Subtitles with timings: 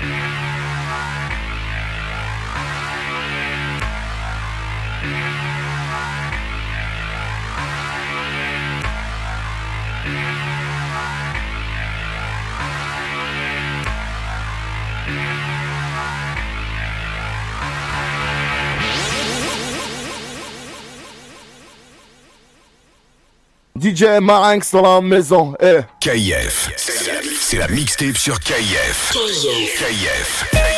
[0.00, 0.37] Yeah.
[23.88, 25.54] DJ Marinx dans la maison.
[25.60, 25.80] Eh.
[26.00, 26.70] KF.
[26.76, 29.12] C'est la mixtape sur KF.
[29.12, 30.77] KF.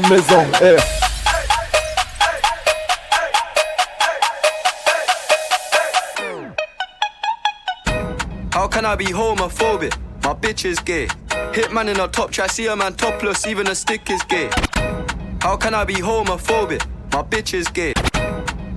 [0.00, 0.54] Marinx maison.
[0.62, 0.78] Eh.
[8.52, 9.96] How can I be homophobic?
[10.22, 11.06] My bitch is gay.
[11.52, 14.50] Hitman in a top try, see a man topless, even a stick is gay.
[15.40, 16.84] How can I be homophobic?
[17.12, 17.92] My bitch is gay.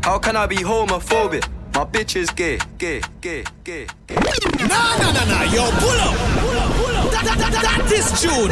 [0.04, 1.48] How can I be homophobic?
[1.74, 4.16] My bitch is gay, gay, gay, gay, gay.
[4.60, 7.12] Nah, nah, nah, nah, yo, pull up, pull up, pull up.
[7.12, 8.52] That, that, that, that, that is June.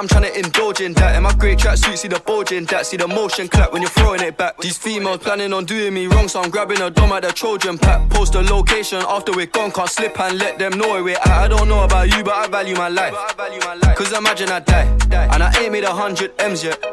[0.00, 1.14] I'm trying to indulge in that.
[1.14, 2.86] In my great tracksuit, see the bulging that.
[2.86, 4.56] See the motion clap when you're throwing it back.
[4.56, 7.76] These females planning on doing me wrong, so I'm grabbing a dome at the Trojan
[7.76, 8.08] pack.
[8.08, 11.28] Post a location after we're gone, can't slip and let them know where we're at.
[11.28, 13.12] I don't know about you, but I value my life.
[13.94, 16.82] Cause imagine I die, and I ain't made a hundred M's yet.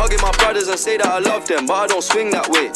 [0.00, 2.72] Hugging my brothers and say that I love them, but I don't swing that way.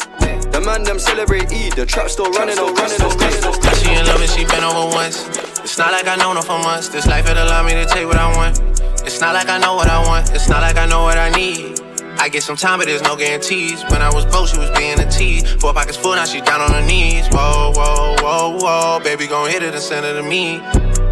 [0.53, 3.41] The man them celebrate Eid, the trap still running on running on running.
[3.81, 5.25] She in love and she been over once.
[5.65, 6.89] It's not like I know her for months.
[6.89, 8.61] This life it allow me to take what I want.
[9.09, 10.37] It's not like I know what I want.
[10.37, 11.81] It's not like I know what I need.
[12.21, 13.81] I get some time, but there's no guarantees.
[13.89, 15.49] When I was broke, she was being a tease.
[15.57, 17.25] Four pockets full, now she down on her knees.
[17.33, 18.99] Whoa, whoa, whoa, whoa.
[19.03, 20.61] Baby gon' hit it and send it to me.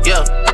[0.05, 0.52] Yeah.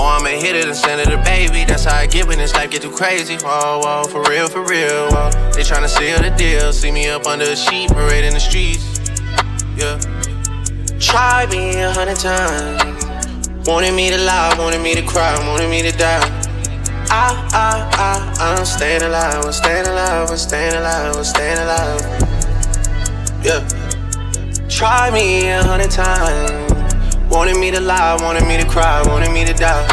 [0.00, 1.64] Or I'ma hit it and send it to baby.
[1.64, 3.36] That's how I get when this life get too crazy.
[3.36, 5.10] Whoa, whoa, for real, for real.
[5.10, 5.30] Whoa.
[5.52, 6.72] They tryna seal the deal.
[6.72, 8.84] See me up under a sheet, parade in the streets.
[9.76, 9.98] Yeah.
[11.00, 13.04] Try me a hundred times.
[13.66, 16.22] Wanted me to lie, wanted me to cry, wanted me to die.
[17.10, 22.00] I, I, I, I'm staying alive, I'm staying alive, I'm staying alive, I'm staying alive.
[23.42, 23.66] Yeah.
[24.68, 26.67] Try me a hundred times.
[27.30, 29.86] Wanted me to lie, wanted me to cry, wanted me to die.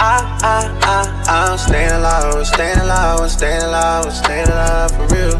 [0.00, 4.90] I, I, I, I'm staying alive, I'm staying alive, I'm staying alive, I'm staying alive
[4.90, 5.38] for real.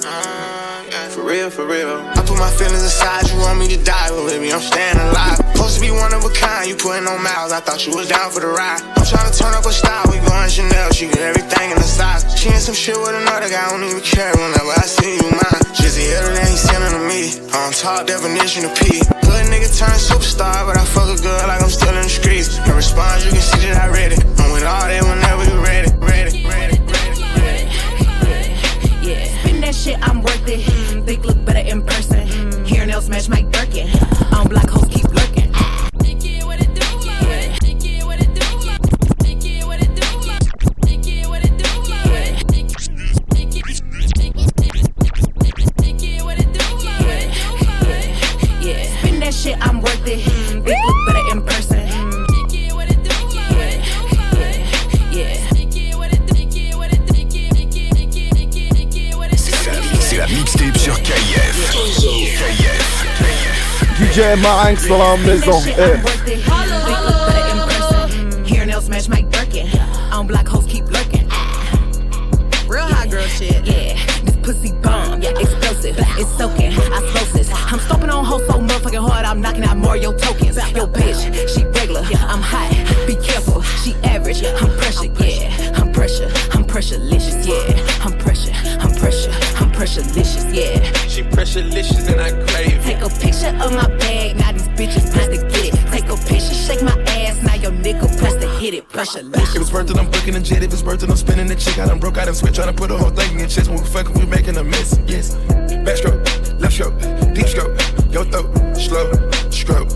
[0.00, 2.13] Mm, for real, for real.
[2.26, 5.36] Put my feelings aside, you want me to die, but baby, I'm staying alive.
[5.52, 8.08] Supposed to be one of a kind, you putting on miles, I thought you was
[8.08, 8.80] down for the ride.
[8.96, 11.84] I'm trying to turn up a style, we going Chanel, she get everything in the
[11.84, 12.24] size.
[12.36, 15.28] She in some shit with another guy, I don't even care whenever I see you
[15.36, 15.64] mine.
[15.76, 19.04] Jizzy other than he sending to me, on top definition of P.
[19.28, 22.56] Hood nigga turned superstar, but I fuck a girl like I'm still in the streets.
[22.56, 24.20] Her response, you can see that I read it.
[24.40, 28.52] I'm with all that whenever you ready, ready, ready, ready, ready.
[29.04, 30.83] Yeah, spin that shit, I'm worth it.
[31.16, 32.26] Mm, look better in person.
[32.66, 33.88] Hair nails match my Birkin.
[34.32, 35.13] On black hoes keep
[64.14, 64.86] C'est la mixtape sur KF.
[64.86, 64.86] KF.
[64.86, 65.60] DJ Marinx dans la maison.
[68.46, 69.66] Hair nails match Mike Birkin.
[70.12, 71.26] On black hoes keep lurking.
[72.68, 73.66] Real hot girl shit.
[73.66, 75.96] Yeah, this pussy bomb, yeah, explosive.
[76.16, 77.50] It's soaking, osmosis.
[77.72, 80.58] I'm stomping on hoes so motherfucking hard, I'm knocking out more your tokens.
[80.76, 82.24] Yo, bitch, she regular, yeah.
[82.28, 82.70] I'm hot.
[83.08, 84.44] Be careful, she average.
[84.44, 85.08] I'm pressure,
[89.94, 90.92] pressurelicious, yeah.
[91.08, 92.82] She pressurelicious and I crave it.
[92.82, 95.90] Take a picture of my bag, now these bitches press to get it.
[95.90, 98.88] Take a picture, shake my ass, now your nigga press to hit it.
[98.88, 99.54] Pressurelicious.
[99.54, 100.62] If it's worth it, I'm booking a jet.
[100.62, 101.78] If it's worth it, I'm spinning the chick.
[101.78, 103.68] I done broke out and switch, trying to put the whole thing in your chest.
[103.68, 104.98] When we fucking, we making a mess.
[105.06, 105.34] Yes.
[105.84, 106.98] Backstroke, left stroke,
[107.34, 107.78] deep stroke,
[108.10, 109.12] your throat, slow,
[109.50, 109.90] stroke.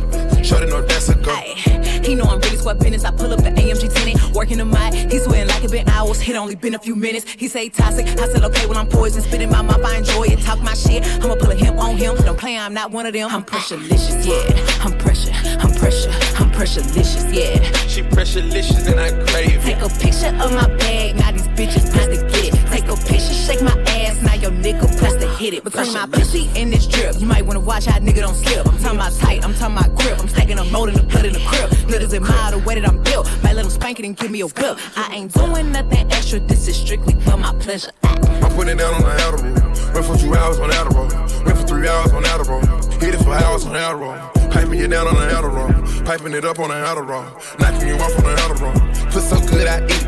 [0.44, 1.32] Shorty know that's a go.
[1.34, 1.77] Ay,
[2.08, 3.05] he know I'm really sweat business.
[3.05, 4.94] I pull up the AMG tenant, working the mic.
[5.12, 6.26] He sweating like it been hours.
[6.26, 7.31] It only been a few minutes.
[7.31, 8.06] He say toxic.
[8.06, 9.84] I said okay when I'm poison, spitting my mouth.
[9.84, 10.40] I enjoy it.
[10.40, 11.05] Talk my shit.
[11.22, 12.16] I'ma pull a him on him.
[12.16, 12.56] Don't play.
[12.56, 13.28] I'm not one of them.
[13.31, 14.84] I'm pressurelicious, yeah.
[14.84, 15.32] I'm pressure.
[15.60, 16.10] I'm pressure.
[16.40, 17.62] I'm pressurelicious, yeah.
[17.87, 19.62] She pressurelicious and I crave.
[19.62, 21.16] Take a picture of my bag.
[21.16, 22.66] Now these bitches press to get it.
[22.72, 24.22] Take a picture, shake my ass.
[24.22, 25.64] Now your nigga press hit it.
[25.64, 28.67] Between my pussy and this drip, you might wanna watch how nigga don't slip.
[28.67, 29.44] I'm talking about tight.
[29.44, 30.19] I'm talking about grip.
[30.19, 31.70] I'm stacking up mold in the blood in the crib.
[31.88, 33.26] Niggas admire the way that I'm built.
[33.43, 34.79] Might let them spank it and give me a whip.
[34.96, 36.40] I ain't doing nothing extra.
[36.40, 37.90] This is strictly for my pleasure.
[38.02, 39.94] I'm putting it down on the Adderall.
[39.94, 41.44] Went for two hours on Adderall.
[41.44, 43.02] Went for three hours on Adderall.
[43.02, 44.50] Hit it for hours on Adderall.
[44.50, 46.05] Piping it down on the Adderall.
[46.05, 47.25] Piping it up on the Adderall.
[47.61, 49.12] Knocking you off on the Adderall.
[49.12, 50.05] Put so good I eat.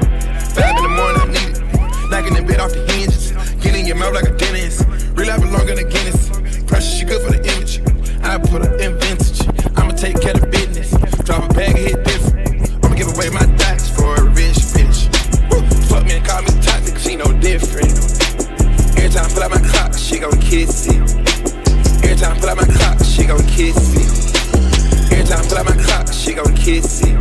[0.54, 1.49] Five in the morning I need it.
[2.10, 3.30] Knocking the bed off the hinges.
[3.62, 4.82] Getting your mouth like a dentist.
[5.14, 6.28] Real life longer than Guinness.
[6.66, 7.78] Pressure, she good for the image.
[8.26, 9.46] I put her in vintage.
[9.78, 10.90] I'ma take care of business.
[11.22, 12.66] Drop a bag, hit different.
[12.82, 15.06] I'ma give away my thoughts for a rich bitch.
[15.54, 15.62] Woo.
[15.86, 17.94] Fuck me and call me toxic, she no different.
[18.98, 20.98] Every time I pull out my clock, she gon' kiss it.
[22.02, 24.10] Every time I pull out my clock, she gon' kiss it.
[25.14, 27.14] Every time I pull out my clock, she gon' kiss it.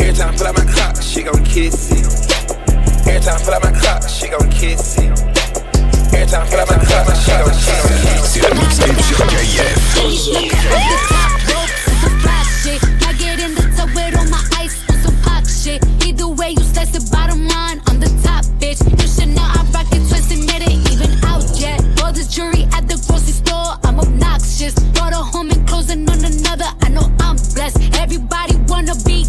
[0.00, 2.21] Every time I pull out my clock, she gon' kiss it.
[3.12, 5.04] Every time I pull out my clock, she gon' kiss it.
[6.16, 8.12] Every time I pull out my clock, she gon' kiss it.
[8.24, 9.76] C'est la mixtape sur KF.
[13.04, 15.84] I get in the tub with all my ice on some pop shit.
[16.06, 18.80] Either way, you slice the bottom line on the top, bitch.
[18.80, 21.84] You should know I rock it twisted, it even out yet.
[22.02, 24.72] All this jewelry at the grocery store, I'm obnoxious.
[24.94, 27.76] Brought a home and closing on another, I know I'm blessed.
[28.00, 29.26] Everybody wanna be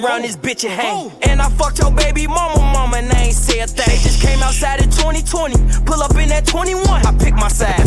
[0.00, 1.12] come around this bitch and hang?
[1.22, 3.98] And I fucked your baby mama, mama, and I ain't say a thing.
[4.02, 5.56] Just came outside in 2020.
[5.84, 6.84] Pull up in that 21.
[7.06, 7.77] I pick my size.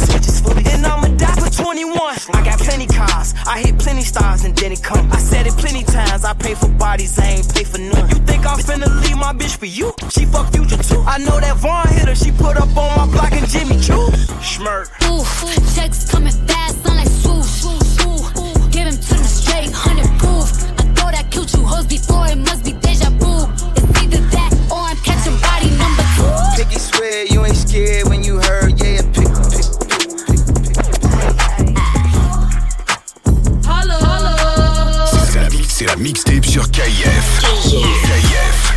[35.92, 37.42] La, mi- c'est la mixtape sur KF.
[37.42, 38.72] KF.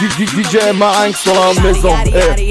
[0.00, 1.94] D- D- DJ Marinx dans la maison.
[2.06, 2.44] Eh.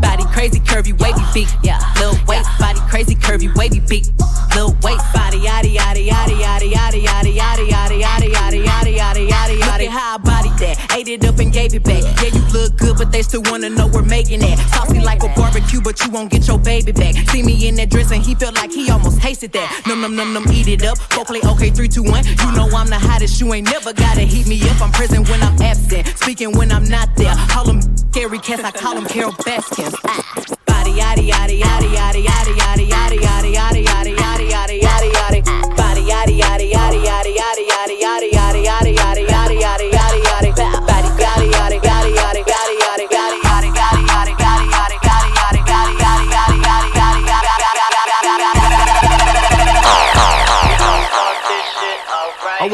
[0.00, 1.48] Body crazy, curvy, wavy beat.
[1.62, 4.10] Yeah, little waist, body crazy, curvy, wavy beat.
[4.54, 9.28] Little waist, body yaddy yaddy yaddy yaddy yaddy yaddy yaddy yaddy yaddy yaddy yaddy yaddy
[9.28, 9.58] yaddy yaddy.
[9.60, 12.02] Look at how I body that, ate it up and gave it back.
[12.22, 14.58] Yeah, you look good, but they still wanna know we're making it.
[14.74, 17.14] Saucy like a barbecue but you won't get your baby back.
[17.30, 19.82] See me in that dress and he felt like he almost tasted that.
[19.86, 20.98] Num num num num, eat it up.
[21.10, 22.24] Go play okay, three, two, one.
[22.24, 24.80] You know I'm the hottest, you ain't never gotta heat me up.
[24.80, 27.34] I'm present when I'm absent, speaking when I'm not there.
[27.48, 29.94] Call them scary cats, I call them Carole Baskins.
[30.04, 30.22] Ah.
[30.66, 33.39] Body yaddy yaddy yaddy yaddy yaddy yaddy yaddy yaddy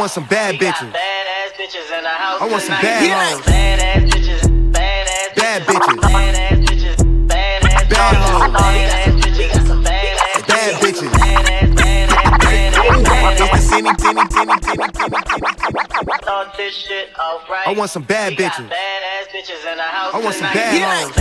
[0.06, 0.94] want some bad bitches.
[0.94, 3.44] I want some bad hoes.
[3.44, 4.72] Bad bitches.
[4.72, 6.00] Bad bitches.
[6.00, 6.96] Bad bitches.
[7.26, 8.52] Bad hoes.
[10.46, 11.10] Bad bitches.
[17.66, 18.70] I want some bad bitches.
[18.70, 21.16] I want some bad hoes.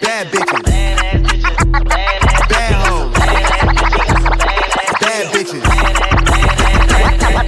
[0.00, 1.05] Bad bitches.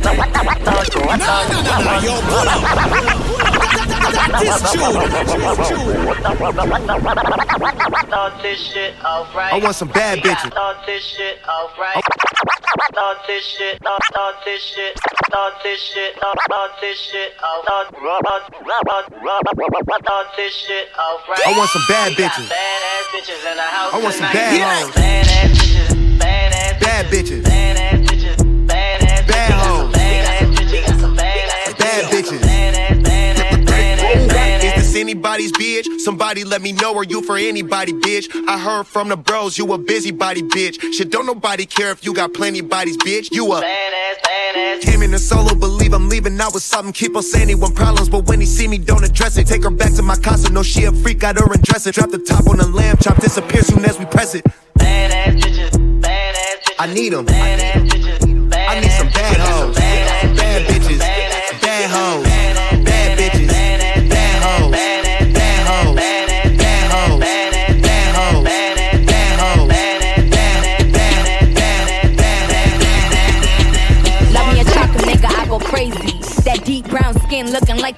[0.08, 2.64] No, no, no, no, yo, pull up.
[4.28, 4.56] That is
[8.08, 8.94] Thought this shit.
[9.04, 10.52] I want some bad bitches.
[10.52, 12.02] Thought this shit alright.
[12.94, 13.82] Thought this shit.
[13.82, 14.98] Thought thought this shit.
[15.30, 16.16] Thought this shit.
[16.16, 17.36] Thought thought this shit.
[17.36, 18.24] Thought thought thought
[20.06, 21.46] thought this shit alright.
[21.46, 22.48] I want some bad bitches.
[23.12, 24.94] Bitches in the house I want some bad hoes.
[24.94, 26.18] Bitches.
[26.18, 27.47] Bad bitches.
[34.98, 36.00] Anybody's bitch?
[36.00, 38.28] Somebody let me know, are you for anybody, bitch?
[38.48, 40.80] I heard from the bros, you a busybody, bitch.
[40.92, 43.30] Shit, don't nobody care if you got plenty bodies, bitch.
[43.30, 44.80] You a Badass badass.
[44.82, 46.92] Came in a solo, believe I'm leaving out with something.
[46.92, 49.46] Keep on saying he want problems, but when he see me, don't address it.
[49.46, 51.94] Take her back to my casa, no, she a freak, got her undress it.
[51.94, 54.44] Drop the top on the lamb chop, disappear soon as we press it.
[54.78, 55.70] Badass bitches.
[56.00, 56.74] Badass bitches.
[56.78, 57.26] I need 'em.
[57.26, 57.97] Badass bitches.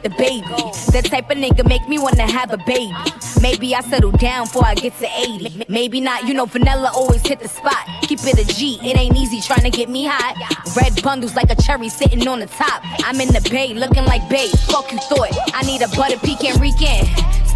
[0.01, 0.47] Like the baby.
[0.93, 2.93] That type of nigga make me wanna have a baby.
[3.41, 5.65] Maybe I settle down before I get to 80.
[5.69, 7.87] Maybe not, you know, vanilla always hit the spot.
[8.03, 10.37] Keep it a G, it ain't easy trying to get me hot.
[10.77, 12.83] Red bundles like a cherry sitting on the top.
[13.05, 14.51] I'm in the bay looking like babe.
[14.69, 15.37] Fuck you thought.
[15.55, 17.09] I need a butter pecan weekend.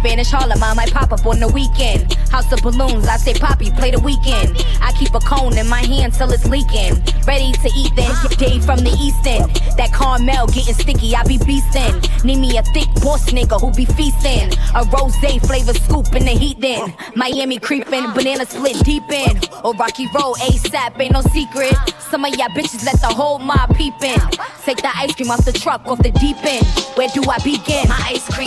[0.05, 2.13] Spanish Harlem, I might pop up on the weekend.
[2.29, 4.53] House of balloons, I say Poppy, play the Weeknd.
[4.79, 7.01] I keep a cone in my hand till it's leaking.
[7.25, 8.13] Ready to eat then.
[8.37, 9.49] Dave from the east end.
[9.77, 12.23] That caramel getting sticky, I be beastin'.
[12.23, 14.53] Need me a thick boss nigga who be feastin'.
[14.77, 16.93] A rose flavor scoop in the heat then.
[17.15, 19.41] Miami creepin', banana split deep in.
[19.63, 21.73] Or Rocky Road, ASAP, ain't no secret.
[22.11, 24.21] Some of y'all bitches let the whole mob peep in.
[24.65, 26.65] Take the ice cream off the truck, off the deep end.
[26.95, 27.87] Where do I begin?
[27.89, 28.44] My ice cream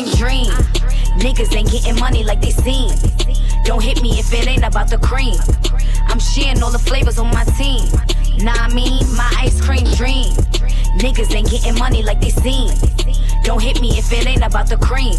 [1.78, 2.90] getting money like they seem.
[3.64, 5.38] Don't hit me if it ain't about the cream.
[6.08, 7.86] I'm sharing all the flavors on my team.
[8.42, 10.32] Nah, I mean, my ice cream dream.
[10.98, 12.70] Niggas ain't getting money like they seem.
[13.44, 15.18] Don't hit me if it ain't about the cream.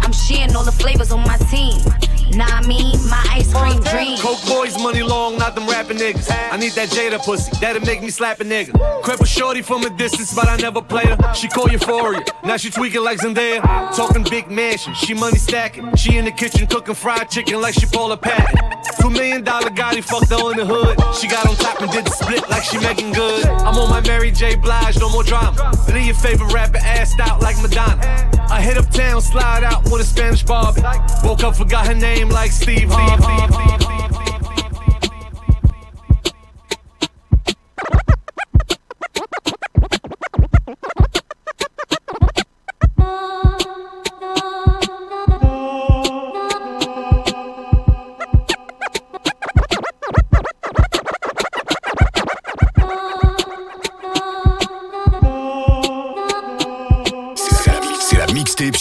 [0.00, 1.78] I'm sharing all the flavors on my team.
[2.36, 4.18] Nah, I mean, my ice cream dream.
[4.18, 6.28] Coke boys, money long, not them rapping niggas.
[6.50, 8.72] I need that Jada pussy, that'll make me slap a nigga.
[9.12, 11.34] A shorty from a distance, but I never played her.
[11.34, 13.60] She call Euphoria, now she tweaking like Zendaya.
[13.94, 15.94] Talking big mansion, she money stacking.
[15.96, 18.58] She in the kitchen cooking fried chicken like she Paula Patton.
[19.00, 20.96] Two million dollar Gotti fucked her in the hood.
[21.16, 23.44] She got on top and did the split like she making good.
[23.44, 24.56] I'm on my Mary J.
[24.56, 25.72] Blige, no more drama.
[25.92, 28.00] Leave your favorite rapper assed out like Madonna.
[28.50, 30.82] I hit uptown, slide out with a Spanish Barbie.
[31.24, 32.92] Woke up, forgot her name game like Steve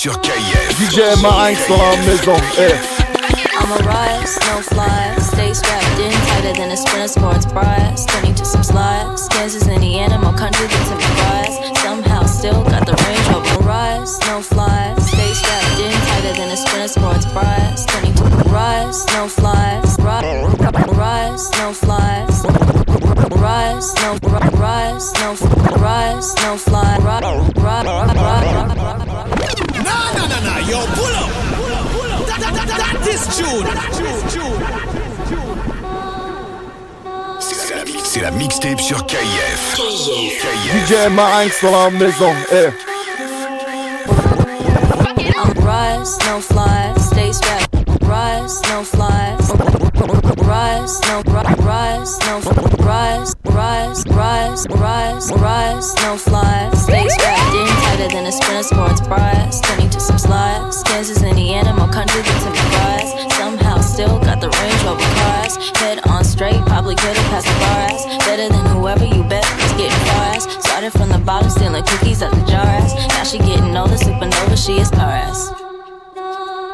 [0.01, 0.79] sur KF.
[0.79, 2.35] DJ Marinx dans la maison.
[2.57, 3.00] Hey.
[3.61, 5.15] I'm a rise, no fly.
[5.19, 8.07] Stay strapped in tighter than a sprinter sports bras.
[8.07, 9.27] Turning to some slides.
[9.29, 11.79] Kansas, Indiana, more country than some fries.
[11.79, 13.63] Somehow still got the Range Rover.
[13.63, 14.80] Rise, no fly.
[38.03, 39.75] C'est la mixtape sur KF.
[39.75, 42.33] DJ Marinx dans la maison.
[42.51, 42.69] Eh.
[45.33, 47.75] I'm rise, no fly, stay strapped.
[48.03, 49.40] Rise, no fly.
[50.61, 51.23] Rise, no
[51.65, 52.39] rise, no
[52.85, 56.69] rise, rise, rise, rise, rise, no fly.
[56.75, 59.59] Stay strapped in tighter than a sprinter sports bras.
[59.61, 60.83] Turning to some slides.
[60.83, 63.09] Kansas, Indiana, more country than some fries.
[63.37, 65.57] Somehow still got the Range Rover cars.
[65.79, 68.05] Head on straight, probably could've passed the bars.
[68.27, 70.43] Better than whoever you bet was getting fars.
[70.63, 72.93] Started from the bottom, stealing cookies out the jars.
[73.09, 75.49] Now she getting older, supernova, she is Paris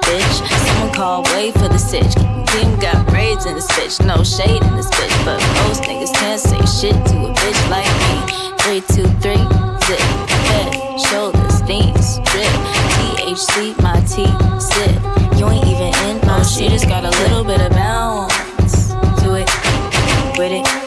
[0.08, 0.77] bitch.
[0.98, 2.16] Wait for the stitch.
[2.50, 5.14] Team got braids in this bitch, no shade in this bitch.
[5.26, 8.18] But most niggas can't say shit to a bitch like me.
[8.58, 9.38] Three, two, three,
[9.86, 10.00] zip.
[10.50, 12.50] Head, shoulders, knees, drip.
[12.98, 14.26] THC, my T,
[14.60, 15.38] sip.
[15.38, 18.88] You ain't even in my oh, shit, just got a little bit of bounce
[19.22, 19.48] to it.
[20.40, 20.87] With it,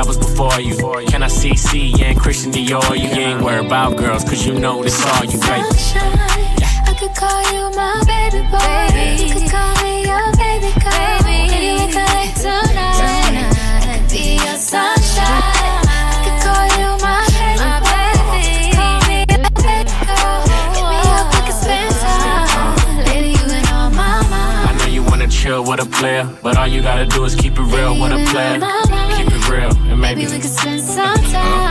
[0.05, 0.75] was before you.
[1.07, 2.97] Can I see C and Christian Dior?
[2.97, 5.61] You ain't worried about girls, cause you know this all you, baby.
[5.61, 6.19] Sunshine,
[6.87, 8.89] I could call you my baby boy.
[9.21, 11.19] You could call me your baby girl.
[11.23, 13.51] Maybe we could like tonight.
[13.51, 15.43] I could be your sunshine.
[15.85, 18.09] I could call you my baby boy.
[18.31, 18.89] Me your.
[20.71, 22.73] Hit me up, we could spend time.
[23.11, 24.69] You been on my mind.
[24.69, 27.53] I know you wanna chill with a player, but all you gotta do is keep
[27.57, 28.59] it real with a player.
[29.51, 31.70] Real, and maybe Maybe we could spend some time.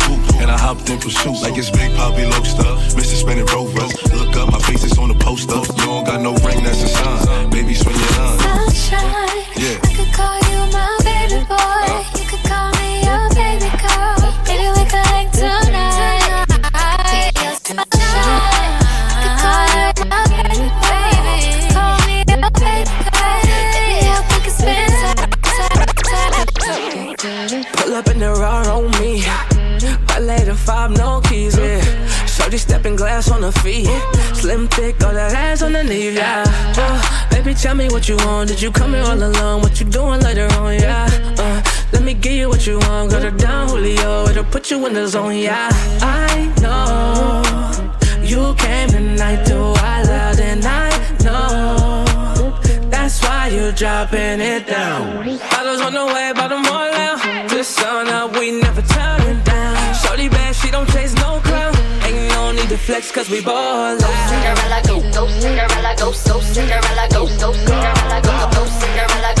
[0.51, 1.41] I hopped in pursuit.
[1.41, 2.75] Like it's Big Poppy Lobster.
[2.99, 3.15] Mr.
[3.15, 3.93] Spinning Rovers.
[4.11, 5.55] Look up, my face is on the poster.
[5.55, 7.49] You don't got no ring, that's a sign.
[7.49, 8.39] Baby, swing your line.
[8.39, 9.79] Sunshine, Yeah.
[9.79, 11.87] I could call you my baby boy.
[12.19, 14.19] You could call me your baby girl.
[14.43, 16.51] Maybe we could like tonight.
[17.07, 17.31] Be
[17.63, 18.75] sunshine.
[19.07, 21.15] I could call you my baby boy.
[21.71, 23.39] Call me your baby girl.
[23.47, 25.31] Hit me up, we could spend time.
[27.71, 29.23] Pull up in the raw on me.
[30.21, 31.81] Valet the five, no keys, yeah.
[32.27, 33.89] Shorty stepping glass on the feet.
[34.35, 36.43] Slim thick, all that ass underneath, yeah.
[36.77, 38.49] Uh, baby, tell me what you want.
[38.49, 39.63] Did you come here all alone?
[39.63, 41.09] What you doing later on, yeah?
[41.39, 43.09] Uh, let me give you what you want.
[43.09, 44.27] Got her down, Julio.
[44.27, 45.69] It'll put you in the zone, yeah.
[46.01, 47.41] I know
[48.23, 50.89] you came tonight to wild out, and I
[51.23, 52.59] know
[52.91, 55.25] that's why you dropping it down.
[55.49, 57.49] Bottles on the way, bottom all out.
[57.49, 59.50] Just sun up, we never turn it down.
[60.21, 61.73] Shorty bad, she don't chase no clown.
[62.05, 64.29] Ain't no need to flex, cause we ball out.
[64.29, 69.33] Cinderella go, go, Cinderella go, so Cinderella go, so Cinderella go, go, Cinderella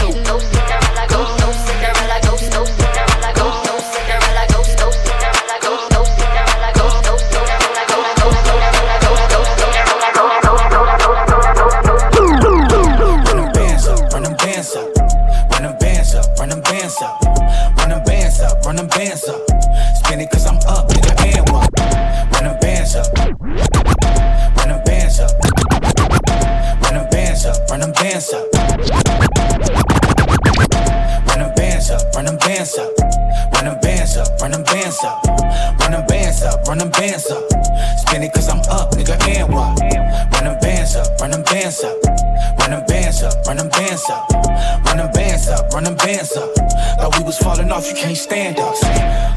[46.11, 46.55] up, bands up.
[46.99, 48.81] Thought we was falling off, you can't stand us.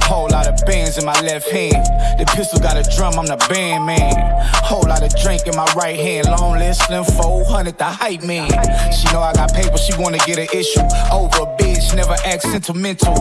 [0.05, 1.85] Whole lot of bands in my left hand.
[2.19, 4.15] The pistol got a drum, I'm the band man.
[4.63, 6.27] Whole lot of drink in my right hand.
[6.29, 8.51] Long list, slim 400, the hype man.
[8.93, 10.85] She know I got paper, she wanna get an issue.
[11.11, 13.15] Over a bitch, never act sentimental.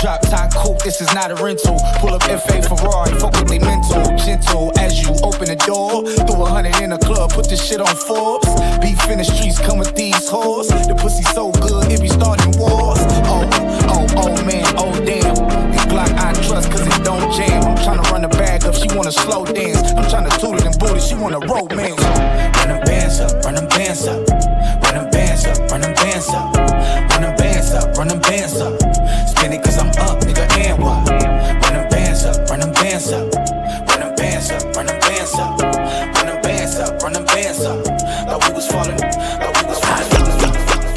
[0.00, 1.78] Drop top coupe, this is not a rental.
[1.98, 4.02] Pull up FA Ferrari, fuck with they mental.
[4.16, 6.06] Gentle as you open the door.
[6.26, 8.48] Throw a hundred in the club, put this shit on Forbes.
[8.80, 9.18] Beef in
[21.30, 22.02] she wanna romance.
[22.56, 24.28] Run them bands up, run them bands up.
[24.82, 26.54] Run them bands up, run them bands up.
[26.54, 28.80] Run them bands up, run them bands up.
[29.28, 31.08] Spin it cause I'm up, nigga, and what?
[31.08, 33.32] Run them bands up, run them bands up.
[33.88, 35.60] Run them bands up, run them bands up.
[35.60, 37.84] Run them bands up, run them bands up.
[37.84, 40.10] Thought we was falling, thought we was falling.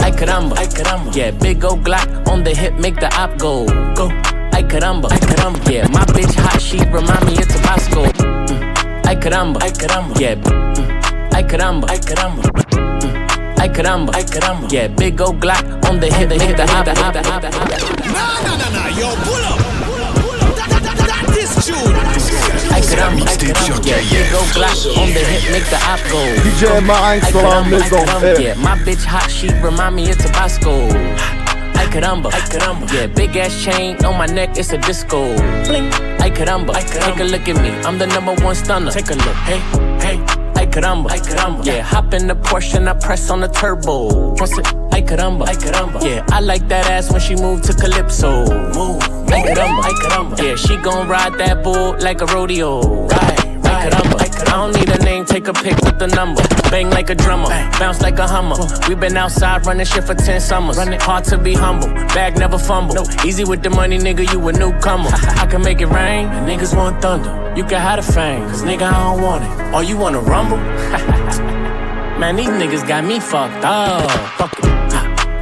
[0.01, 1.15] Ay caramba, ay caramba.
[1.15, 3.65] Yeah, big old Glock on the hip, make the op go.
[3.95, 4.09] Go.
[4.51, 5.71] Ay caramba, ay caramba.
[5.71, 8.12] Yeah, my bitch hot, she remind me of Tabasco.
[9.13, 10.19] Ay caramba, ay caramba.
[10.19, 10.35] Yeah.
[10.41, 11.37] Mm.
[11.37, 12.41] Ay caramba, ay caramba.
[12.73, 13.61] Mm.
[13.61, 14.65] Ay caramba, ay caramba.
[14.73, 17.61] Yeah, big old Glock on the hip, make the op, op, op, op, op.
[18.09, 19.61] Nah, nah, nah, nah, yo, pull up.
[20.57, 21.93] That, that, that, that is tune.
[22.73, 23.85] Ay caramba, ay caramba.
[23.85, 26.17] Yeah, big old Glock on the hip, make the op go.
[26.41, 28.25] DJ Marinx Ay dans la caramba, ay maison.
[28.25, 28.41] Eh.
[28.41, 30.89] Yeah, my bitch hot, she remind me of Tabasco.
[31.77, 32.89] Ay caramba, ay caramba.
[32.89, 35.37] Yeah, big ass chain on my neck, it's a disco.
[35.69, 36.12] Bling.
[36.23, 37.15] Ay caramba, ay caramba.
[37.17, 38.91] Take a look at me, I'm the number one stunner.
[38.91, 39.59] Take a look, hey,
[39.99, 40.17] hey.
[40.55, 41.65] Ay caramba, ay caramba.
[41.65, 44.33] Yeah, hop in the Porsche and I press on the turbo.
[44.35, 46.01] Press it, ay caramba, ay caramba.
[46.01, 48.45] Yeah, I like that ass when she move to calypso.
[48.73, 49.03] Move,
[49.35, 50.39] ay caramba, ay caramba.
[50.41, 52.79] Yeah, she gon' ride that bull like a rodeo.
[53.07, 53.39] Ride.
[53.63, 54.22] Caramba, ay caramba.
[54.47, 56.41] I don't need a name, take a pic with the number.
[56.69, 58.55] Bang like a drummer, bounce like a hummer.
[58.87, 60.77] We been outside running shit for 10 summers.
[61.03, 62.95] Hard to be humble, bag never fumble.
[63.25, 65.09] Easy with the money, nigga, you a newcomer.
[65.13, 67.53] I can make it rain, and niggas want thunder.
[67.55, 69.73] You can have the fame, cause nigga, I don't want it.
[69.73, 70.57] Or you wanna rumble?
[72.19, 74.09] Man, these niggas got me fucked up.
[74.37, 74.73] Fuck it.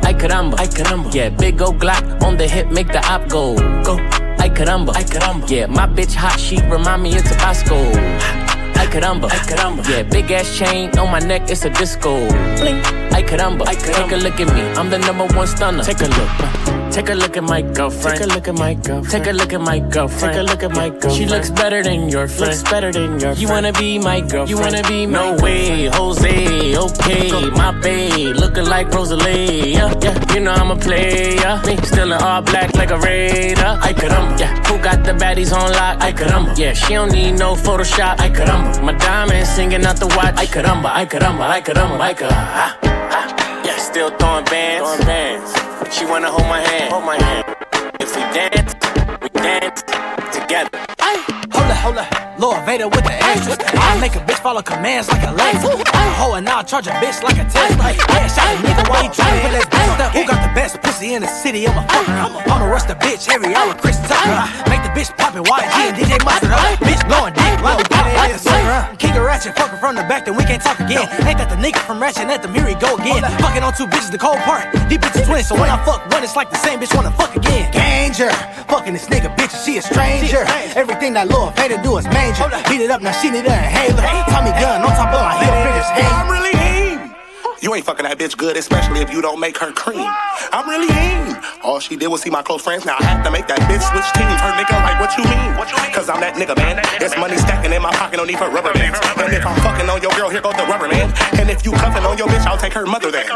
[0.04, 1.14] Ay caramba, ay caramba.
[1.14, 3.56] Yeah, big old Glock on the hip, make the op go.
[3.84, 3.98] Go.
[4.40, 5.50] Ay caramba, ay caramba.
[5.50, 8.51] Yeah, my bitch hot, she remind me of Tabasco.
[8.82, 9.84] Ay caramba, ay caramba.
[9.86, 12.26] Yeah, big ass chain on my neck, it's a disco.
[12.58, 12.82] Bling.
[13.14, 14.10] Ay caramba, ay caramba.
[14.10, 15.84] Take a look at me, I'm the number one stunner.
[15.84, 16.61] Take a look.
[16.92, 18.18] Take a look at my girlfriend.
[18.18, 19.12] Take a look at my girlfriend.
[19.12, 20.34] Take a look at my girlfriend.
[20.34, 21.16] Take a look at my girlfriend.
[21.16, 22.52] She looks better than your friend.
[22.52, 23.40] Looks better than your friend.
[23.40, 24.50] You wanna be my girlfriend.
[24.50, 27.50] You wanna be my No way, Jose, okay.
[27.52, 29.72] My babe, looking like Rosalie.
[29.74, 30.34] Yeah, yeah.
[30.34, 31.62] You know I'm a player.
[31.66, 33.80] Me still in all black like a raider.
[33.82, 34.54] I could um, yeah.
[34.68, 36.02] Who got the baddies on lock?
[36.02, 36.74] I could um, yeah.
[36.74, 38.20] She don't need no Photoshop.
[38.20, 40.36] I could um, my diamonds singing out the watch.
[40.36, 42.28] I could um, I could um, I could um, I could.
[42.32, 43.64] Ah, ah.
[43.66, 44.84] Yeah, still throwing bands.
[44.90, 45.71] Throwing bands.
[45.90, 46.94] She wanna hold my hand.
[46.94, 47.56] Hold my hand.
[48.00, 48.74] If we dance,
[49.22, 49.82] we dance
[50.32, 51.01] together.
[51.98, 52.40] Up.
[52.40, 53.58] Lord Vader with the extras.
[53.60, 55.76] I make a bitch follow commands like a laser.
[56.18, 57.92] Ho and I'll charge a bitch like a Tesla.
[57.92, 60.12] Yeah, shot a nigga while he tryna put that best up.
[60.14, 61.68] Who got the best pussy in the city?
[61.68, 62.50] I'm a fucker.
[62.50, 64.70] I'ma rush the bitch every hour, Chris Tucker.
[64.70, 66.80] Make the bitch pop poppin' YG and DJ Mustard up.
[66.80, 67.52] Bitch blowing dick
[68.02, 68.96] put it in a sucker.
[68.98, 71.08] Kick a ratchet, fucker from the back, then we can't talk again.
[71.28, 72.54] Ain't that the nigga from Ratchet Anthem?
[72.54, 73.24] Here he go again.
[73.40, 74.72] Fucking on two bitches, the cold part.
[74.90, 77.36] These bitches twins, so when I fuck one, it's like the same bitch wanna fuck
[77.36, 77.72] again.
[77.72, 78.30] Danger.
[78.68, 80.44] Fucking this nigga, bitch, she a stranger.
[80.76, 82.48] Everything that Lord Vader do is major.
[82.70, 84.06] Beat it up, now she need an inhaler.
[84.30, 85.90] Tommy gun on top of my heel fingers.
[85.92, 87.16] Hey, I'm really him.
[87.62, 90.10] You ain't fucking that bitch good, especially if you don't make her cream.
[90.52, 91.38] I'm really him.
[91.64, 92.86] All she did was see my close friends.
[92.86, 94.42] Now I have to make that bitch switch teams.
[94.42, 95.54] Her nigga, like, what you mean?
[95.94, 96.82] Cause I'm that nigga, man.
[97.00, 98.98] There's money stacking in my pocket, no need for rubber bands.
[99.18, 101.14] And if I'm fucking on your girl, here goes the rubber man.
[101.38, 103.30] And if you cuffing on your bitch, I'll take her mother there.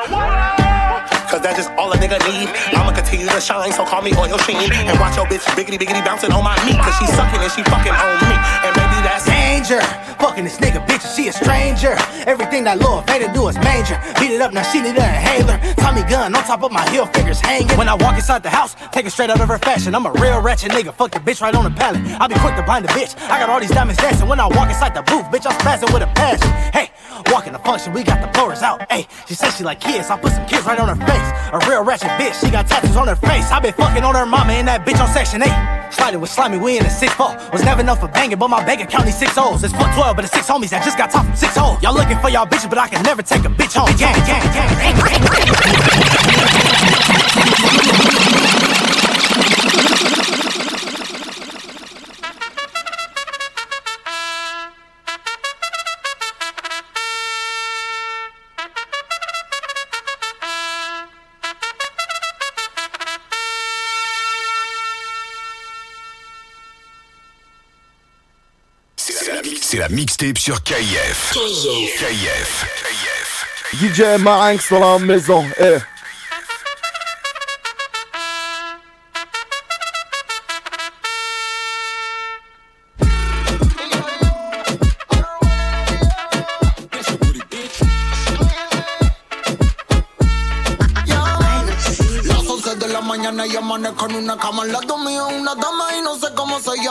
[1.30, 2.50] Cause that's just all a nigga need.
[2.74, 4.72] I'ma continue to shine, so call me Oil Sheen.
[4.72, 6.80] And watch your bitch biggity biggity bouncing on my meat.
[6.80, 8.38] Cause she sucking and she fucking on me.
[8.66, 9.80] And maybe that's danger.
[10.20, 11.96] Fucking this nigga, bitch, she a stranger.
[12.28, 13.96] Everything that Lord Vader do is major.
[14.20, 15.58] Beat it up, now she need an inhaler.
[15.76, 17.78] Tommy gun on top of my heel fingers hanging.
[17.78, 19.96] When I walk inside the house, take it straight out of her fashion.
[19.96, 20.94] I'm a real ratchet nigga.
[20.94, 22.02] Fuck the bitch right on the pallet.
[22.20, 23.16] I be quick to blind the bitch.
[23.30, 24.28] I got all these diamonds dancing.
[24.28, 26.52] When I walk inside the booth, bitch, I'm spazzing with a passion.
[26.76, 26.92] Hey,
[27.32, 28.86] walking the function, we got the blowers out.
[28.92, 30.10] Hey, she says she like kids.
[30.10, 31.30] I put some kids right on her face.
[31.54, 33.52] A real ratchet bitch, she got tattoos on her face.
[33.52, 35.85] I been fucking on her mama and that bitch on section 8.
[35.96, 37.52] Sliding with slimy, we in the 6 4.
[37.54, 39.64] Was never enough for banging, but my bank account needs 6 O's.
[39.64, 41.82] It's fuck 12, but it's 6 homies that just got top from 6 holes.
[41.82, 43.88] Y'all looking for y'all bitches, but I can never take a bitch home.
[43.98, 44.66] Gang, gang, gang.
[69.76, 71.34] C'est la mixtape sur KIF.
[71.34, 72.66] KIF.
[73.74, 75.44] DJ Marinx dans la maison.
[75.60, 75.95] Eh.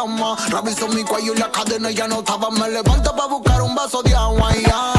[0.07, 0.37] Llama.
[0.49, 2.51] Reviso mi cuello y la cadena ya no estaba.
[2.51, 4.94] Me levanto para buscar un vaso de agua y ya.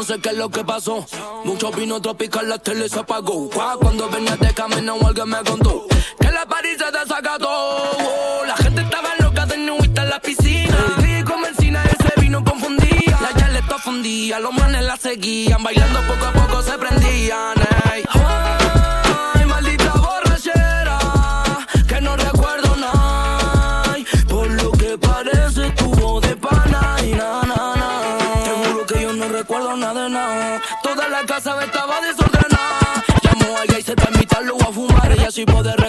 [0.00, 1.06] No sé qué es lo que pasó.
[1.44, 3.50] Mucho vino tropical, la tele se apagó.
[3.50, 5.86] Cuando venía de camino, alguien me contó
[6.18, 8.46] que la parís se desacató.
[8.46, 10.74] La gente estaba loca de nuita en la piscina.
[11.06, 13.18] El como encina, ese vino confundía.
[13.20, 15.62] La le fundía, los manes la seguían.
[15.62, 17.69] Bailando poco a poco se prendían.
[35.40, 35.79] y poder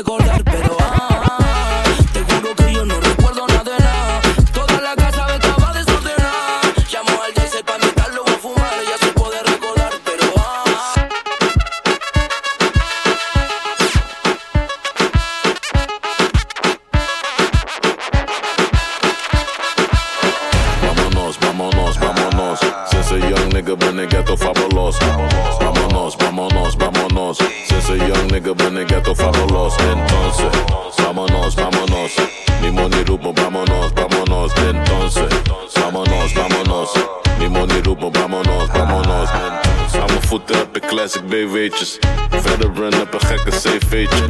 [41.61, 44.25] Verder run heb een gekke CV'tje.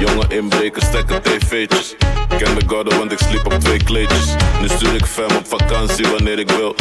[0.00, 1.94] Jonge inbrekers stekken tv'tjes.
[2.38, 4.34] Ken de garden, want ik sliep op twee kleedjes.
[4.60, 6.74] Nu stuur ik fam op vakantie wanneer ik wil.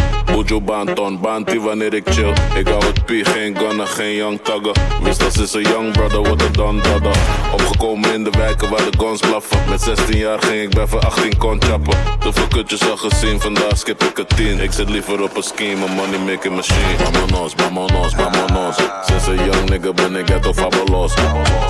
[0.51, 2.33] Bojo Banton, Banti wanneer ik chill.
[2.55, 4.75] Ik hou het pie, geen gunner, geen young tagger.
[5.03, 7.11] Wist dat is een young brother, what a don brother.
[7.53, 9.57] Opgekomen in de wijken waar de guns blaffen.
[9.69, 11.97] Met 16 jaar ging ik bij voor 18 kon chappen.
[12.19, 14.59] Te veel kutjes al gezien, vandaag skip ik het 10.
[14.59, 16.97] Ik zit liever op een scheme, een money making machine.
[16.97, 18.75] Vamonos, vamonos, vamonos.
[19.05, 21.13] Sinds een young nigga ben ik ghetto fabuloos.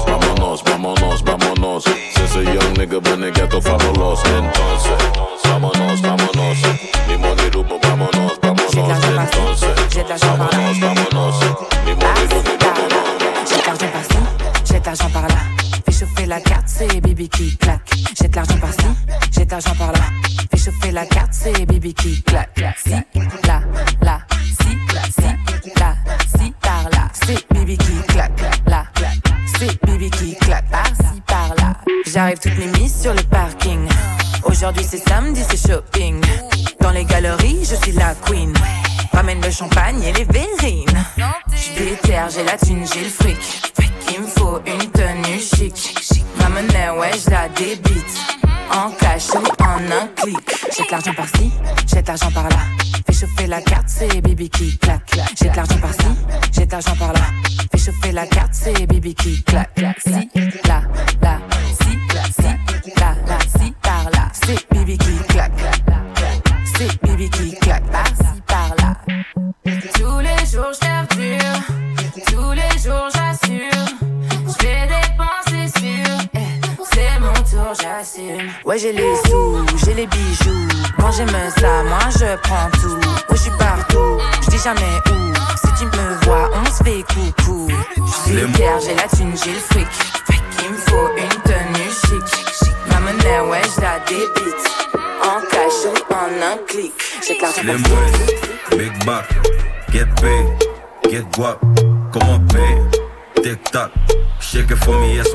[0.06, 1.84] Vamonos, vamonos, vamonos.
[2.14, 4.22] Sinds een young nigga ben ik ghetto fabuloos.
[4.22, 5.06] Entonces,
[5.42, 6.60] vamonos, vamonos.
[7.08, 8.51] Mi money roepen, vamonos, vamonos.
[10.12, 10.51] habitación.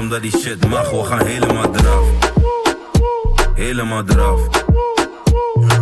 [0.06, 2.06] Omdat die shit mag, we gaan helemaal eraf.
[3.54, 4.40] Helemaal eraf.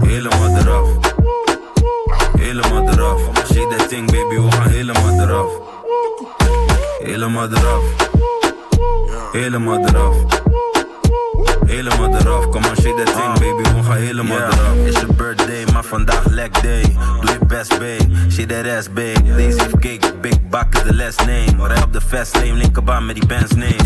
[0.06, 0.88] Helemaal eraf.
[2.38, 3.20] Helemaal eraf.
[3.52, 5.50] Shake that thing baby, we gaan helemaal eraf.
[6.98, 7.84] Helemaal eraf.
[9.32, 10.43] Helemaal eraf.
[11.74, 12.48] helemaal eraf.
[12.48, 13.32] Kom als je dat ding, ah.
[13.32, 14.76] baby, we gaan helemaal eraf.
[14.86, 16.96] It's your birthday, maar vandaag leg day.
[17.20, 18.06] Doe je best, babe.
[18.30, 19.22] Shit that ass, babe.
[19.36, 21.68] Deze heeft cake, big buck is the last name.
[21.68, 23.76] Rij op de fast lane, linkerbaan met die bands, name.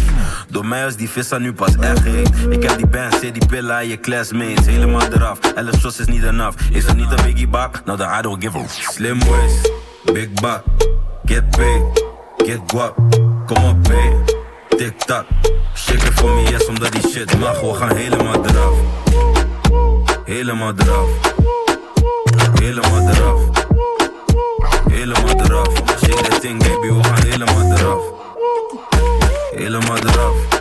[0.48, 2.30] Door mij is die vissa nu pas echt heet.
[2.50, 4.66] Ik heb die bands, zit die pillen aan je classmates.
[4.66, 6.56] Helemaal eraf, alles shots is niet enough.
[6.70, 7.82] Is er niet een biggie bak?
[7.84, 9.70] Nou dan I don't give a Slim boys,
[10.12, 10.62] big buck.
[11.28, 11.82] get paid,
[12.36, 12.96] get guap.
[13.46, 14.27] Kom op, babe.
[14.78, 15.26] tik-tak.
[15.74, 17.60] Shaker voor me yes, omdat die shit mag.
[17.60, 18.74] We gaan helemaal eraf.
[20.24, 21.08] Helemaal eraf.
[22.60, 23.40] Helemaal eraf.
[24.90, 25.72] Helemaal eraf.
[26.04, 28.02] Shake that thing, baby, we gaan helemaal eraf.
[29.54, 30.57] Helemaal eraf.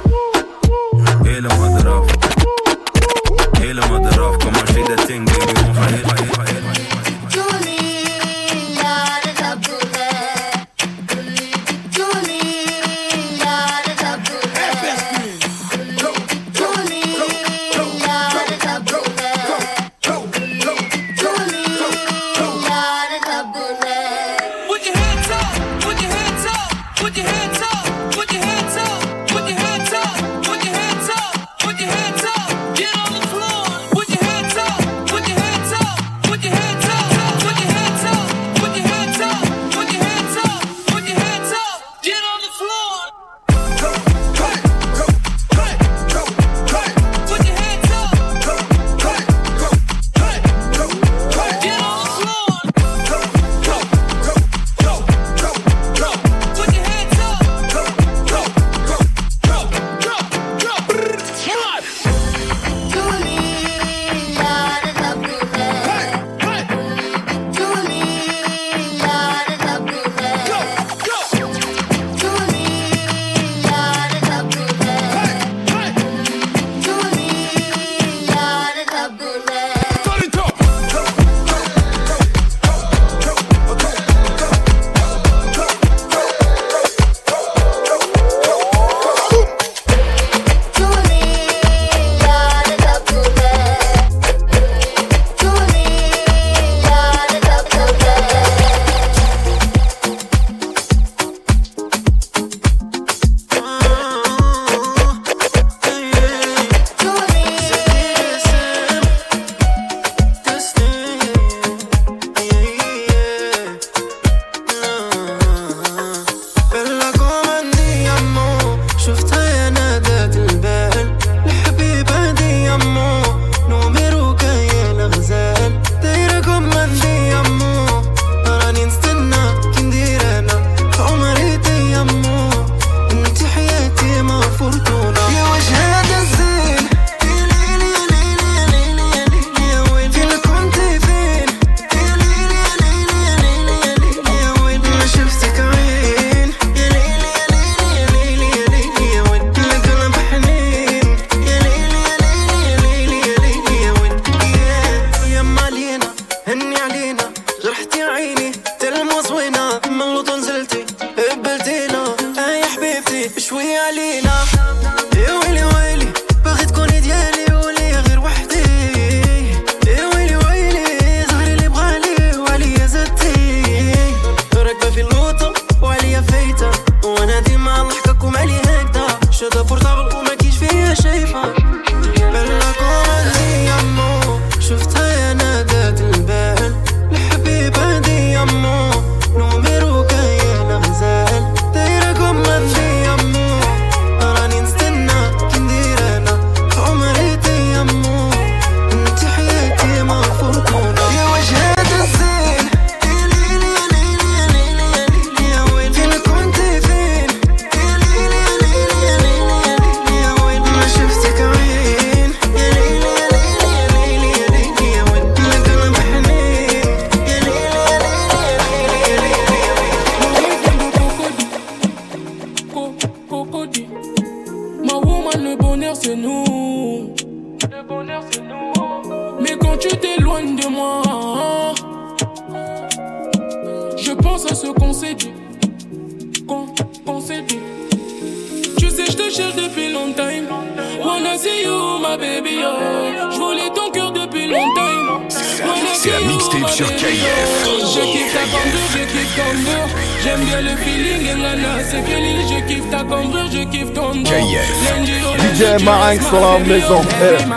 [257.17, 257.56] Hey.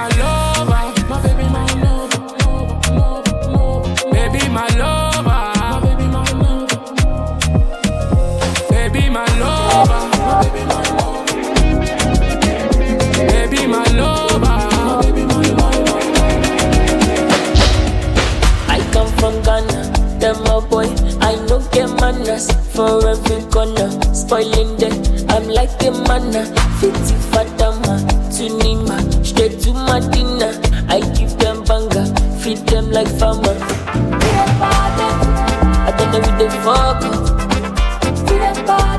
[36.65, 37.03] fuck up.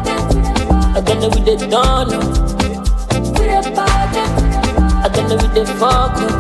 [0.04, 0.12] The.
[0.96, 2.18] I don't know we they done the.
[5.04, 6.18] I don't know we they fuck up.
[6.18, 6.32] The.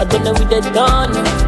[0.00, 1.39] I don't know they done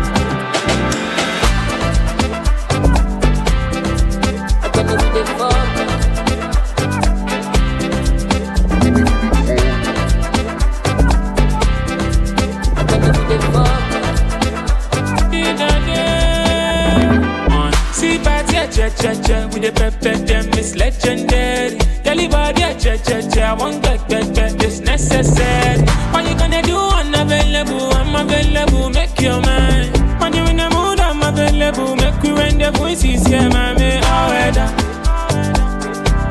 [19.02, 21.76] cha cha, we the pepper them is legendary.
[22.04, 22.94] Tell everybody a cha
[23.34, 25.82] cha won't get better, it's necessary.
[26.12, 26.78] What you gonna do?
[26.78, 29.90] I'm available, I'm available, make your mind.
[30.20, 33.74] When you in the mood, I'm available, make we rendezvous, it's easier, man.
[33.76, 34.70] Me all weather.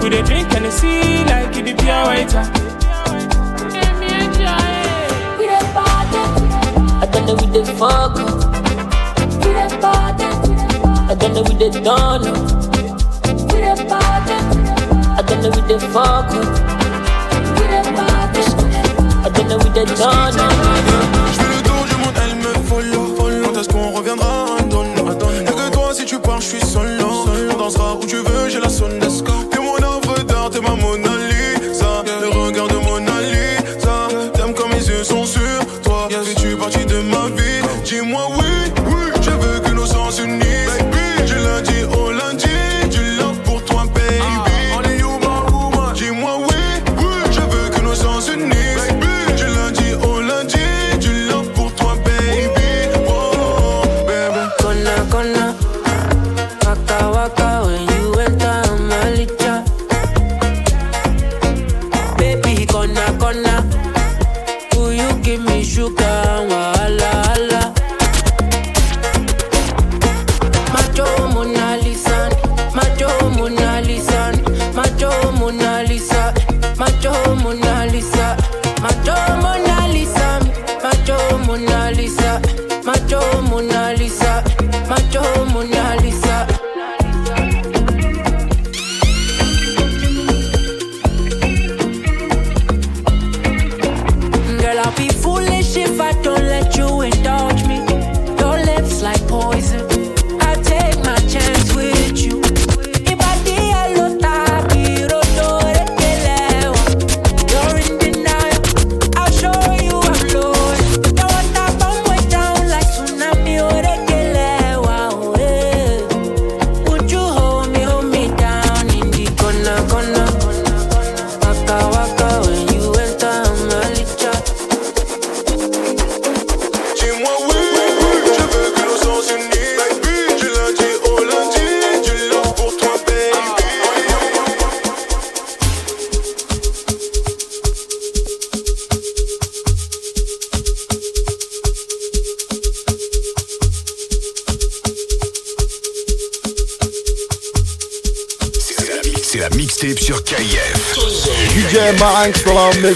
[0.01, 2.43] We the drink and the sea like it be pure water.
[5.39, 6.23] We the party,
[7.03, 8.15] I don't know we the fuck.
[9.43, 10.27] We the party,
[11.11, 12.60] I don't know we the done
[15.41, 16.71] know with the fuck up.
[19.23, 21.20] I don't done with the done
[62.81, 63.60] cona, cona.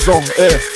[0.07, 0.51] on air.
[0.51, 0.74] Eh.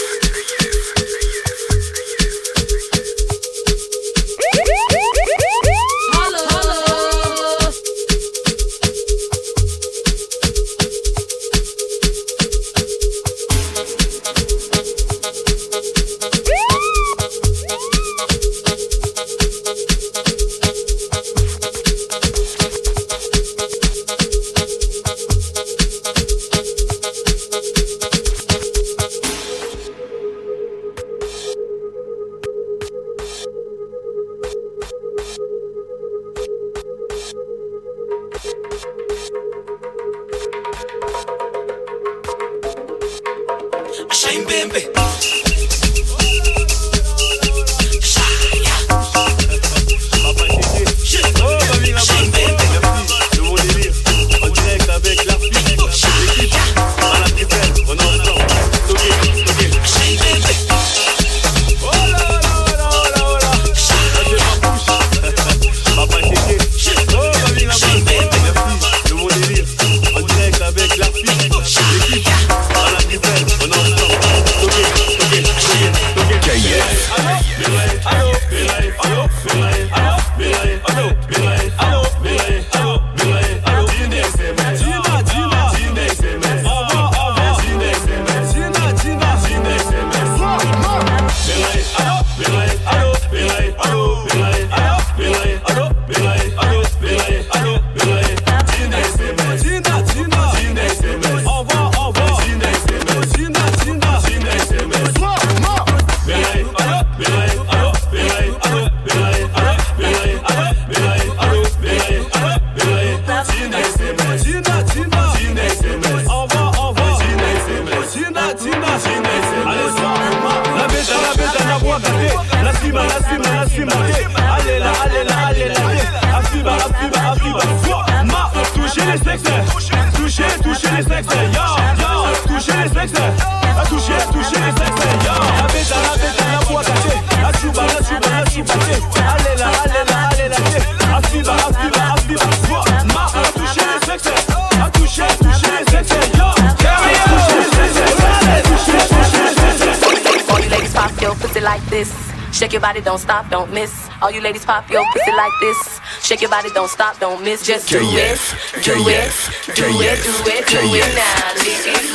[152.59, 154.09] Shake your body, don't stop, don't miss.
[154.21, 155.99] All you ladies pop your pussy like this.
[156.21, 157.65] Shake your body, don't stop, don't miss.
[157.65, 158.37] Just do it,
[158.83, 159.31] do it,
[159.75, 161.55] do it, do it, do it now.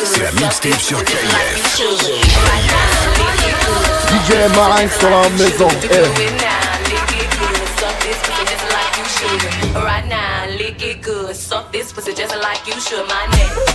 [0.05, 2.84] C'est la mixtape sur KF.
[4.25, 5.97] DJ Mindstorm is on eh.
[5.97, 6.09] air.
[9.85, 13.07] Right now, lick it good, suck this pussy just like you should.
[13.07, 13.74] My neck.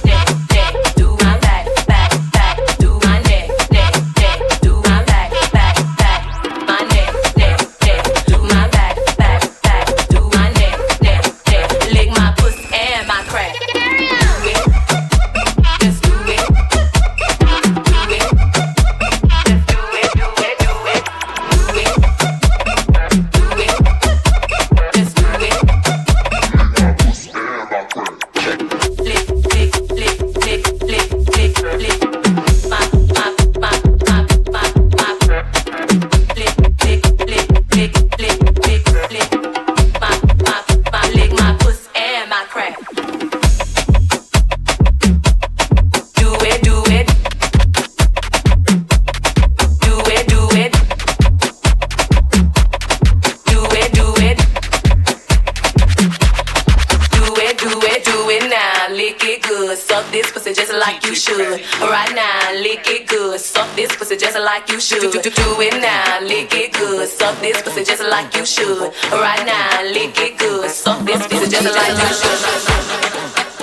[64.79, 65.11] should.
[65.11, 67.07] Do, do, do it now, lick it good.
[67.07, 68.93] Suck this pussy just like you should.
[69.11, 70.69] Right now, lick it good.
[70.69, 73.59] Suck this pussy just like you should.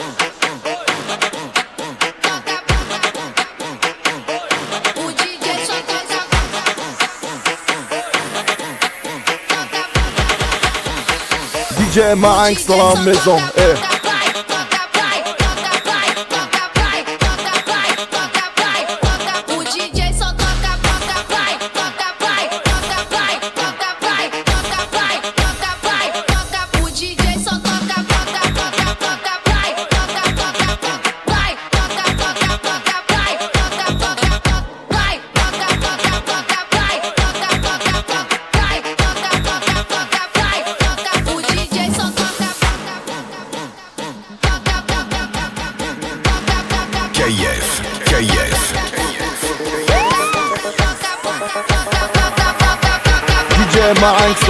[11.78, 13.38] DJ Mike's dans la maison.
[13.56, 13.95] eh?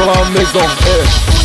[0.07, 0.61] la maison.
[0.85, 1.36] Hey.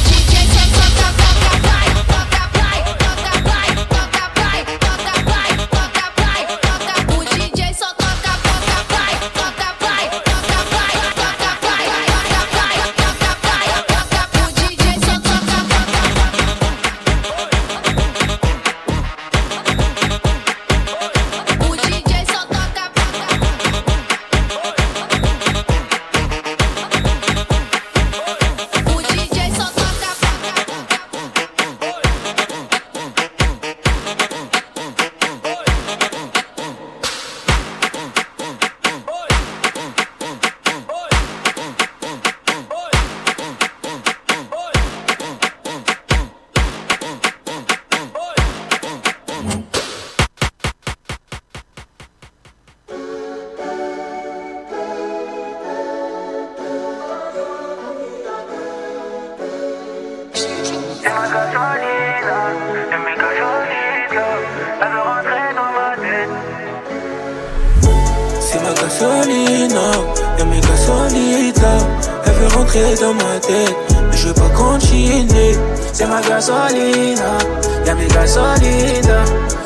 [72.72, 73.76] ancré dans ma tête.
[74.10, 75.56] Mais je veux pas continuer.
[75.94, 77.38] C'est ma gasolina,
[77.86, 79.16] y'a mes gasolines.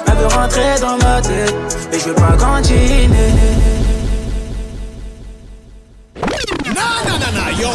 [0.08, 1.56] Elle veut rentrer dans ma tête.
[1.92, 3.20] Mais je veux pas continuer.
[7.58, 7.70] Yo,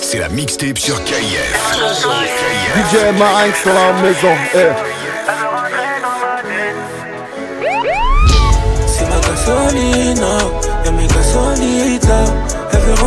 [0.00, 1.16] c'est la mixtape sur KIF.
[2.76, 2.96] DJ
[3.62, 4.93] sur la maison.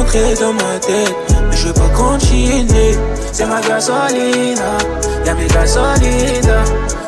[0.07, 1.15] prise dans ma tête.
[1.49, 2.97] Mais je veux pas continuer.
[3.31, 4.57] C'est ma gasoline,
[5.25, 6.57] y'a mes gasolines.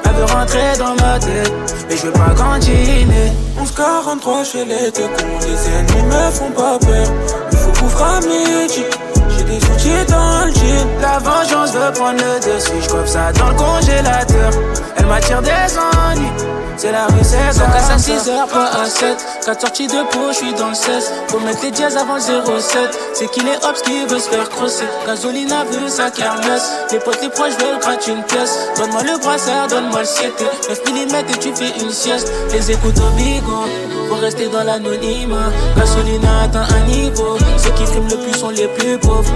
[0.06, 1.52] Elle veut rentrer dans ma tête.
[1.89, 3.32] Mais je veux pas continuer.
[3.58, 5.39] 1143 chez les deux cons.
[5.41, 7.08] Les ennemis me font pas peur.
[7.52, 8.84] Il faut couvrir à midi.
[9.30, 10.88] J'ai des outils dans le jean.
[11.02, 12.82] La vengeance veut prendre le dessus.
[12.82, 14.52] Je ça dans le congélateur.
[14.97, 16.59] Elle m'attire des ennuis.
[16.80, 17.65] C'est la rue, c'est ça.
[17.65, 19.17] à 6h, pas à 7.
[19.45, 21.11] 4 sorties de peau, je suis dans le 16.
[21.27, 22.97] Faut mettre les dièses avant le 07.
[23.13, 24.86] C'est qu'il est hops qui veut se faire crosser.
[25.05, 26.71] Gasolina veut sa kermesse.
[26.93, 28.57] Les potes, les proches veulent gratter une pièce.
[28.77, 30.32] Donne-moi le brassard, donne-moi le 7.
[30.69, 32.32] 9 mm et tu fais une sieste.
[32.53, 33.65] Les écoutes au bigot.
[34.07, 35.51] Faut rester dans l'anonymat.
[35.75, 37.38] Gasolina atteint un niveau.
[37.57, 39.34] Ceux qui fument le plus sont les plus pauvres.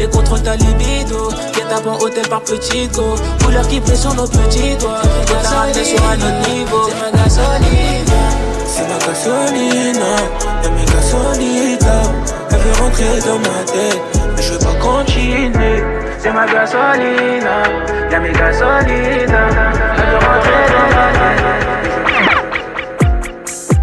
[0.00, 1.28] Et contrôle ta libido.
[1.68, 3.16] À bon hôtel par petit go.
[3.44, 5.02] Couleur qui sur nos petits doigts.
[5.84, 8.22] Sur un autre niveau c'est ma gasolina.
[8.66, 10.10] C'est ma gasolina,
[10.62, 11.96] y'a mes gasolina.
[12.50, 14.00] Elle veut rentrer dans ma tête,
[14.36, 15.82] mais je veux pas continuer.
[16.18, 17.62] C'est ma gasolina,
[18.10, 19.48] y'a mes gasolina.
[19.96, 21.66] Elle veut rentrer dans ma tête.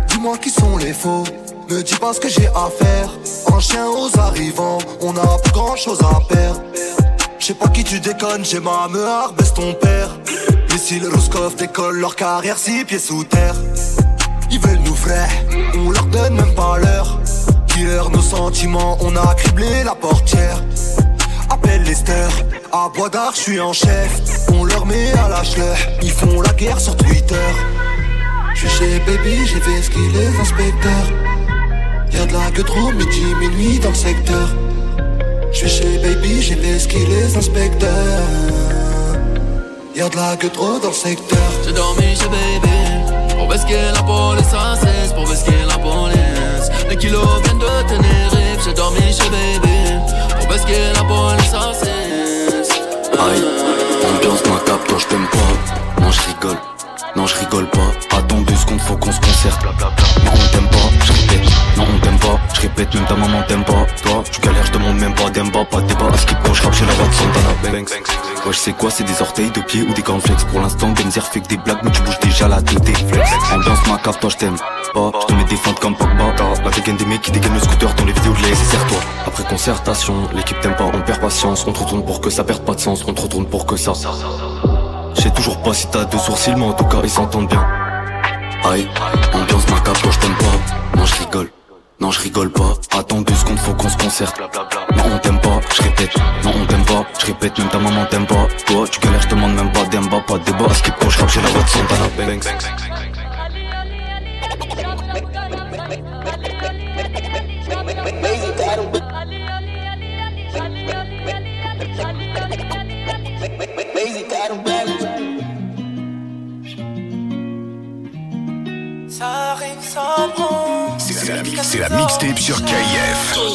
[0.07, 1.23] Dis-moi qui sont les faux.
[1.69, 3.09] Me dis pas ce que j'ai à faire.
[3.51, 6.61] En chien aux arrivants, on a plus grand chose à perdre.
[7.39, 10.09] Je sais pas qui tu déconnes, j'ai ma meilleure, baisse ton père.
[10.73, 13.53] Missiles Roscoff décollent leur carrière six pieds sous terre.
[14.49, 15.29] Ils veulent nous vrais,
[15.75, 17.19] on leur donne même pas l'heure.
[17.67, 20.63] Killer nos sentiments, on a criblé la portière.
[21.51, 22.27] Appelle Lester,
[22.71, 24.19] à bois d'art, je suis en chef.
[24.51, 25.43] On leur met à la
[26.01, 27.49] ils font la guerre sur Twitter.
[28.55, 31.07] Je chez Baby, j'ai fait ce qu'il les inspecteurs.
[32.11, 34.49] Y'a de la que trop, midi, minuit dans le secteur.
[35.51, 38.72] Je chez Baby, j'ai fait ce qu'il les inspecteurs.
[39.95, 41.37] Y'a de la que trop dans le secteur.
[41.63, 43.35] J'ai dormi chez baby.
[43.37, 46.69] Pour basquer la police à 16, pour basquer la police.
[46.89, 48.63] Les kilos viennent de Tenerife.
[48.65, 49.99] J'ai dormi chez baby.
[50.39, 52.69] Pour basquer la police à 16.
[53.19, 53.43] Aïe,
[54.15, 56.01] ambiance ma toi je t'aime pas.
[56.01, 56.72] Non, je rigole.
[57.15, 58.17] Non, je rigole pas.
[58.17, 59.63] Attends deux secondes, faut qu'on se concerte.
[59.63, 61.49] Non, on t'aime pas, je répète.
[61.77, 63.85] Non, on t'aime pas, je répète, même ta maman t'aime pas.
[64.03, 66.07] Toi, tu galères, je demande même pas d'emba, pas de débat.
[66.11, 67.91] À skip quand je rappe chez la voix Santana Banks.
[68.45, 70.43] Ouais, je sais quoi, c'est des orteils de pied ou des cornflakes.
[70.45, 72.81] Pour l'instant, Benzer fait que des blagues, mais tu bouges déjà la tête.
[73.53, 74.57] Ambiance ma toi je t'aime
[74.93, 75.11] pas.
[75.21, 76.33] Je te mets des feintes comme Pogba.
[76.65, 78.97] La dégaine des mecs qui dégainent le scooter dans les vidéos de les serre-toi.
[79.27, 81.63] Après concertation, l'équipe t'aime pas, on perd patience.
[81.67, 83.03] On te retourne pour que ça perde pas de sens.
[83.07, 83.93] On te retourne pour que ça.
[85.15, 87.65] Je sais toujours pas si t'as deux sourcils, mais en tout cas, ils s'entendent bien.
[88.65, 88.87] Aïe,
[89.33, 90.97] ambiance ma toi je t'aime pas.
[90.97, 91.49] Non, je rigole.
[91.99, 92.73] Non, je rigole pas.
[92.97, 94.39] Attends deux secondes, faut qu'on se concerte.
[94.95, 96.15] Non, on t'aime pas, je répète.
[96.43, 98.47] Non, on t'aime pas, je répète, même ta maman t'aime pas.
[98.65, 98.85] Toi,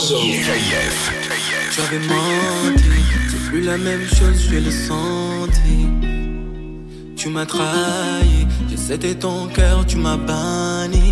[0.09, 2.83] J'avais menti,
[3.29, 5.87] c'est plus la même chose, je le senti.
[7.15, 8.79] Tu m'as trahi, j'ai
[9.17, 11.08] ton cœur, tu m'as banni.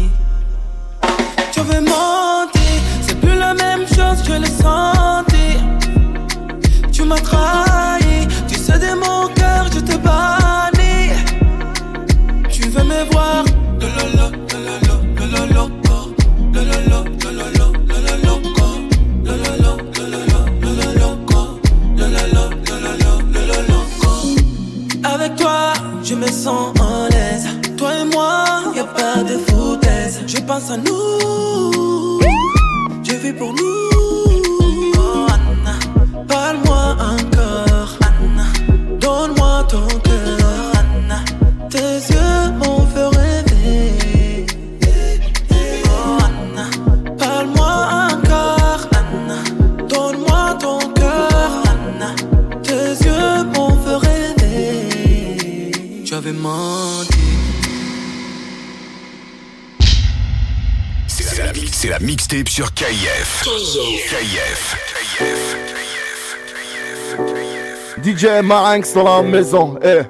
[68.17, 70.01] DJ Marinx dans la maison, eh.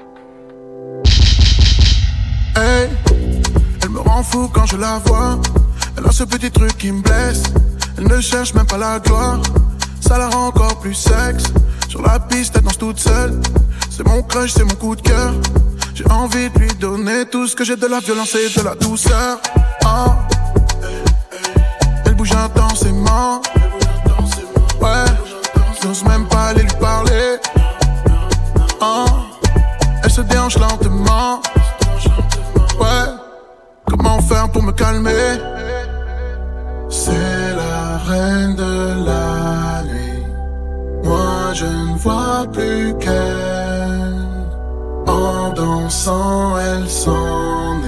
[2.57, 2.89] Hey,
[3.83, 5.39] elle me rend fou quand je la vois.
[5.99, 7.43] Elle a ce petit truc qui me blesse.
[7.99, 9.41] Elle ne cherche même pas la gloire.
[10.01, 11.45] Ça la rend encore plus sexe.
[11.89, 13.41] Sur la piste, elle danse toute seule.
[13.91, 15.33] C'est mon crush, c'est mon coup de cœur.
[15.95, 18.77] J'ai envie de lui donner tout ce que j'ai de la violence et de la
[18.77, 19.41] douceur.
[19.85, 20.13] Oh.
[22.05, 23.43] Elle bouge intensément.
[24.81, 25.07] Ouais,
[25.83, 27.39] j'ose même pas aller lui parler.
[28.81, 29.07] Oh,
[30.03, 31.41] elle se déhanche lentement.
[32.79, 33.09] Ouais,
[33.89, 35.41] comment faire pour me calmer?
[36.91, 40.24] C'est la reine de la nuit.
[41.05, 44.27] Moi je ne vois plus qu'elle.
[45.07, 47.87] En dansant, elle s'enivre.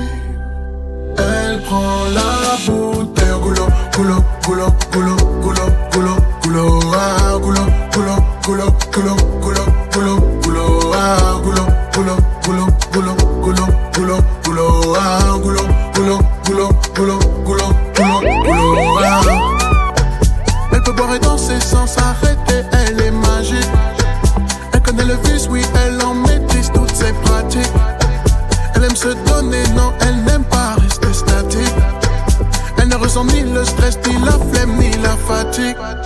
[1.18, 8.22] Elle prend la bouteille au goulot, goulot, goulot, goulot, goulot, goulot, goulot, ah, goulot, goulot,
[8.44, 9.27] goulot, goulot.
[35.58, 35.97] magic.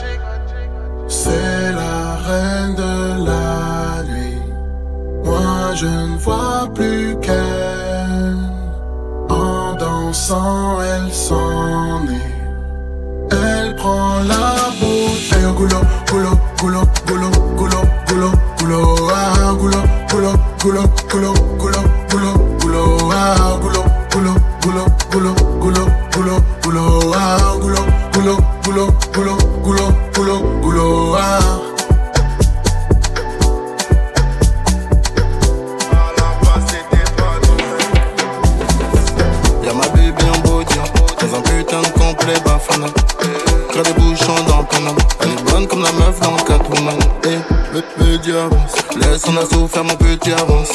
[48.24, 50.68] Laisse en assaut faire mon petit avance.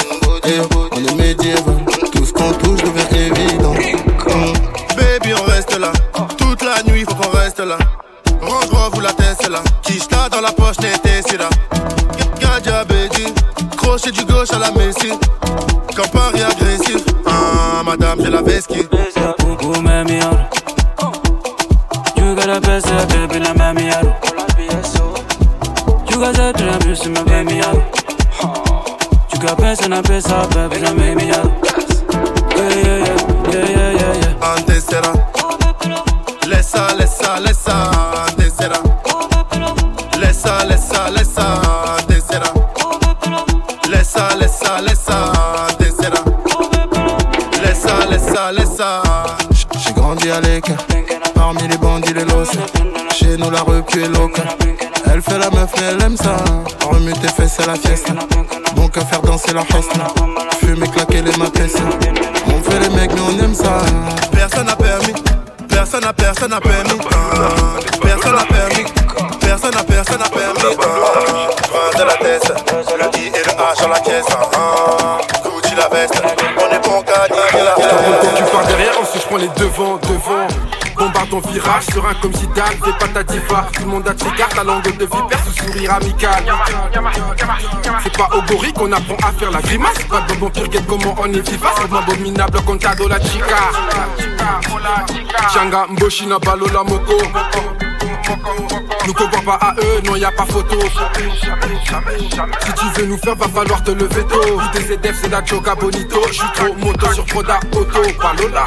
[0.44, 0.60] Eh,
[0.92, 1.86] on est médiéval.
[2.12, 3.74] Tout ce qu'on touche devient évident.
[3.74, 4.98] Mm.
[4.98, 5.94] Baby, on reste là.
[6.38, 7.78] Toute la nuit, faut qu'on reste là.
[8.42, 9.62] Range ou la Tesla.
[9.82, 11.48] Kishta dans la poche, c'est là.
[12.84, 13.34] Baby.
[13.78, 15.14] Crochet du gauche à la Messi.
[16.12, 17.02] Paris agressif.
[17.26, 18.90] Ah, madame, j'ai la vesquille.
[30.18, 31.50] Best and a best, baby, mami yaro.
[32.58, 33.20] Yeah, yeah, yeah,
[33.52, 34.50] yeah, yeah, yeah, yeah.
[34.50, 35.12] Antes será.
[36.48, 37.76] Lesa, lesa, lesa.
[38.26, 38.80] Antes será.
[39.14, 39.70] Antes será.
[40.18, 41.46] Lesa, lesa, lesa.
[42.00, 42.52] Antes será.
[49.78, 50.78] J'ai grandi à l'écart,
[51.36, 52.58] parmi les bandits, les losses.
[53.14, 54.48] Chez nous, la repu est locale.
[55.12, 56.38] Elle fait la meuf, mais elle aime ça.
[56.90, 58.14] Remue tes fesses, c'est la fiesta.
[58.78, 60.08] Bon qu'à faire danser la festa.
[60.62, 61.76] Fumer, claquer les maquettes.
[62.48, 63.82] On fait les mecs, mais on aime ça.
[64.32, 65.14] Personne n'a permis.
[65.68, 67.00] Personne n'a personne n'a permis.
[67.12, 68.86] Ah, Personne n'a permis.
[69.42, 70.78] Personne n'a personne n'a permis.
[70.80, 72.54] Ah, Prends de la tête.
[72.72, 74.26] Le I et le H sur la caisse.
[74.32, 76.22] Ah, Gucci la veste.
[76.58, 79.98] On est bon qu'à niquer la Je tu pars derrière, ensuite je prends les devants,
[80.04, 80.48] devant?
[81.38, 83.68] Ton virage, serein comme Zidane, fais pas ta diva.
[83.72, 86.44] Tout le monde a ses cartes, la langue de vipère sous sourire amical.
[88.02, 90.04] C'est pas au gorille qu'on apprend à faire la grimace.
[90.10, 91.76] Pas de bon pire comment on est vivace.
[91.80, 93.70] Comme abominable contado la chica.
[95.54, 97.22] Changa Mboshina Balola Moko.
[99.06, 100.80] Nous compare pas à eux, non y a pas photo.
[102.66, 104.60] Si tu veux nous faire, va falloir te lever tôt.
[104.74, 106.20] Des ZF, c'est la Choca Bonito.
[106.32, 108.02] J'suis trop moto sur Proda Auto.
[108.20, 108.66] Palola, Palola,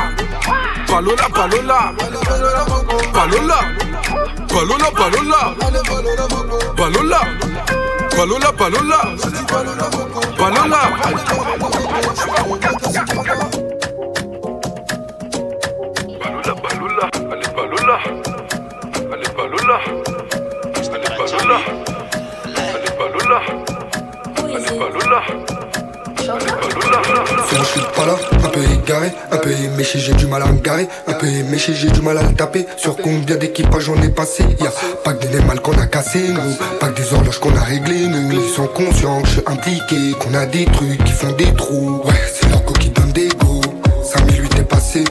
[0.91, 1.95] Palola, Palola,
[3.13, 3.59] Palola,
[4.49, 5.41] Palola, Palola,
[6.77, 7.21] Palola,
[8.11, 9.01] Palola, Palola.
[10.37, 10.81] Palola,
[28.01, 31.13] pas là, un peu égaré, un peu éméché, j'ai du mal à me garer, un
[31.13, 32.67] peu éméché, j'ai du mal à le taper.
[32.77, 34.45] Sur combien d'équipages on est passé?
[34.61, 34.73] Y'a
[35.05, 38.07] pas que des mal qu'on a cassé, nous, pas que des horloges qu'on a réglées,
[38.07, 38.33] nous.
[38.33, 42.01] Ils sont conscients que je suis impliqué, qu'on a des trucs qui font des trous.
[42.05, 43.61] Ouais, c'est leur qui donne des go.
[44.03, 45.05] 5008 est passé,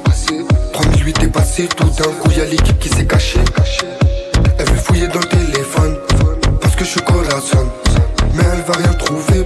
[0.74, 3.40] 3008 est passé, tout d'un coup y'a l'équipe qui s'est cachée.
[4.58, 5.96] Elle veut fouiller dans le téléphone,
[6.60, 7.68] parce que je suis corazon.
[8.34, 9.46] Mais elle va rien trouver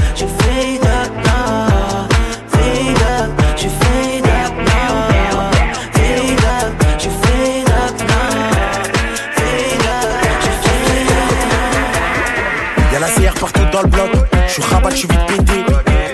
[13.41, 14.11] partout dans le bloc.
[14.47, 15.65] J'suis rabat, j'suis vite pété.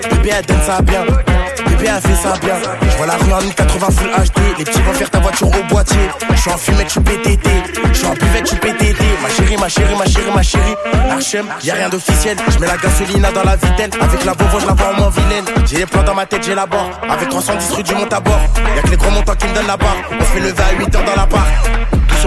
[0.09, 1.03] Bébé, elle donne ça bien.
[1.03, 2.55] Bébé, elle fait ça bien.
[2.91, 4.57] J'vois la rue en 1080 full HD.
[4.57, 6.09] Les petits vont faire ta voiture au boîtier.
[6.35, 7.49] J'suis en fumette, j'suis PTT.
[7.91, 9.03] J'suis en buvette, j'suis PTT.
[9.21, 10.75] Ma chérie, ma chérie, ma chérie, ma chérie.
[11.11, 12.37] Archem, y'a rien d'officiel.
[12.49, 13.91] J'mets la gasolina dans la vitelle.
[14.01, 15.45] Avec la Volvo, j'la vois en moins vilaine.
[15.65, 17.01] J'ai les plans dans ma tête, j'ai la barre.
[17.09, 18.39] Avec 310 rue du monte à bord.
[18.75, 19.97] Y'a que les gros montants qui me donnent la barre.
[20.17, 21.47] On fait lever à 8 heures dans la part.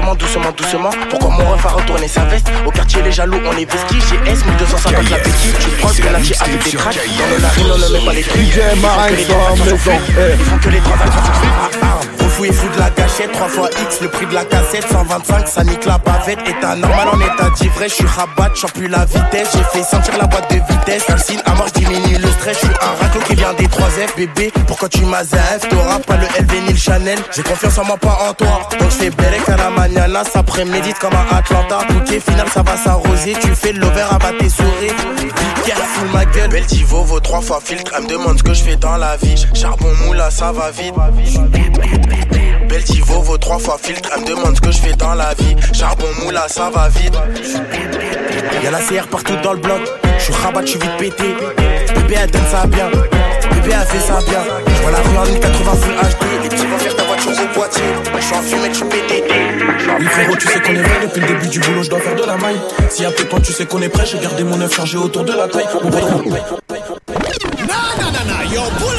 [0.01, 0.90] Doucement, doucement, doucement.
[1.11, 4.01] Pourquoi mon ref a retourné sa veste Au quartier, les jaloux, on est vestis.
[4.09, 5.53] J'ai S 1250 la béquille.
[5.61, 6.96] Tu prends le penalty avec des cracks.
[6.96, 8.40] Dans le narine, on ne met pas les trucs.
[8.40, 9.09] DJ Marin.
[9.11, 12.45] Ils font que les transactions à.
[12.45, 14.86] Au fou et fou de la gâchette, 3 fois X, le prix de la cassette,
[14.91, 16.38] 125, ça nique la bavette.
[16.47, 19.49] État normal en état d'ivresse, je suis rabat, j'en plus la vitesse.
[19.55, 21.05] J'ai fait sentir la boîte de vitesse.
[21.05, 22.59] Calcine à mort, diminue le stress.
[22.61, 24.53] Je suis un raclo qui vient des 3F, bébé.
[24.66, 25.68] Pourquoi tu m'as F?
[25.68, 27.18] T'auras pas le LV ni le Chanel.
[27.34, 28.68] J'ai confiance en moi, pas en toi.
[28.78, 31.80] Donc je fais Berek à la mañana, ça prémédite comme à Atlanta.
[31.91, 33.34] Ok, final, ça va s'arroser.
[33.41, 34.93] Tu fais de l'over, abat tes souris.
[35.66, 36.49] Careful, ma gueule.
[36.49, 37.93] Belle Tivo vaut 3 fois filtre.
[37.97, 39.47] Elle me demande ce que je fais dans la vie.
[39.55, 40.95] Charbon moula, ça va vite.
[42.68, 44.09] Belle Tivo vaut 3 fois filtre.
[44.14, 45.57] Elle me demande ce que je fais dans la vie.
[45.72, 47.14] Charbon moula, ça va vite.
[48.62, 49.81] Y'a la CR partout dans le bloc.
[50.18, 51.35] J'suis rabat, j'suis vite pété.
[51.95, 52.89] Bébé, elle donne ça bien.
[52.91, 54.41] Bébé, elle fait ça bien.
[54.76, 56.43] J'vois la rue en 1080 full HD.
[56.43, 57.83] Les petits vont faire ta voiture au boîtier.
[58.20, 59.24] J'suis en fumette, j'suis pété.
[59.99, 62.14] Oui frérot tu sais qu'on est vrai depuis le début du boulot je dois faire
[62.14, 64.74] de la maille Si après toi tu sais qu'on est prêt j'ai gardé mon œuf
[64.74, 68.97] chargé autour de la taille Mon vrai Nah, nah, nah, nah, yo, pull.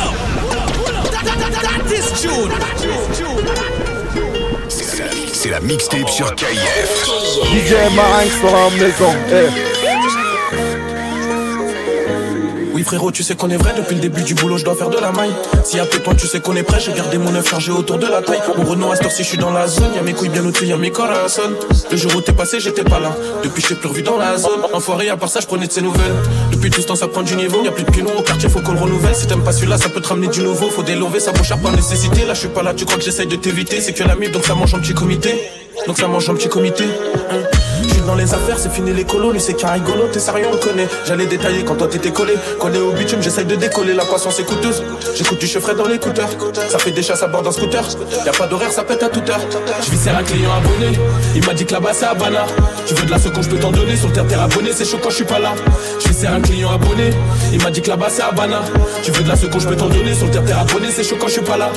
[1.11, 2.51] That, that, is June
[5.51, 7.05] la mixtape sur KIF.
[7.51, 9.13] DJ Marinx dans la maison.
[9.29, 10.11] Eh.
[12.84, 13.73] Frérot tu sais qu'on est vrai.
[13.77, 15.32] Depuis le début du boulot je dois faire de la maille.
[15.63, 16.79] Si après toi tu sais qu'on est prêt.
[16.79, 18.41] J'ai gardé mon œuf chargé autour de la taille.
[18.57, 19.93] Mon Renault à heure-ci je suis dans la zone.
[19.95, 21.55] Y'a mes couilles bien au-dessus y'a mes corazones
[21.91, 23.15] Le jour où t'es passé j'étais pas là.
[23.43, 24.61] Depuis je t'ai plus revu dans la zone.
[24.73, 26.15] Enfoiré à part ça je prenais de ses nouvelles.
[26.51, 27.63] Depuis tout ce temps ça prend du niveau.
[27.63, 29.15] Y'a plus de pilon au quartier faut qu'on le renouvelle.
[29.15, 30.69] Si t'aimes pas celui-là ça peut te ramener du nouveau.
[30.69, 32.25] Faut délover ça bouche à pas nécessité.
[32.25, 33.82] Là je suis pas là tu crois que j'essaye de t'éviter?
[33.82, 35.49] C'est que la mif donc ça mange en petit comité.
[35.88, 36.86] Donc ça mange en petit comité
[38.05, 40.87] dans les affaires, c'est fini les colos, lui c'est qu'un rigolo, t'es sérieux, on connaît.
[41.05, 42.33] J'allais détailler quand toi t'étais collé.
[42.59, 44.83] Collé au bitume, j'essaye de décoller, la patience est coûteuse.
[45.15, 46.29] J'écoute du chevrette dans l'écouteur.
[46.69, 47.83] Ça fait des chasses à bord d'un scooter.
[48.25, 49.41] Y'a pas d'horaire, ça pète à toute heure.
[49.83, 50.97] Je vis un client abonné.
[51.35, 52.45] Il m'a dit que là-bas c'est à Bana.
[52.85, 53.95] Tu veux de la seconde, je peux t'en donner.
[53.95, 55.53] Sur terre, t'es abonné, c'est chaud quand je suis pas là.
[55.99, 57.09] Je un client abonné.
[57.51, 58.31] Il m'a dit que là-bas c'est à.
[59.03, 60.13] Tu veux de la seconde, je peux t'en donner.
[60.13, 61.71] Sur terre, t'es abonné, c'est chaud quand je suis pas là.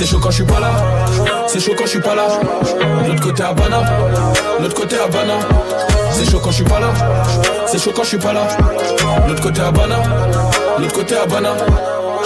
[0.00, 0.70] C'est chaud quand je suis pas là.
[1.46, 2.26] C'est chaud quand je suis pas là.
[3.06, 3.82] L'autre côté Habana.
[4.58, 5.34] L'autre côté Habana.
[6.10, 6.88] C'est chaud quand je suis pas là.
[7.66, 8.48] C'est chaud quand je suis pas là.
[9.28, 9.96] L'autre côté Habana.
[10.78, 11.50] L'autre côté Habana.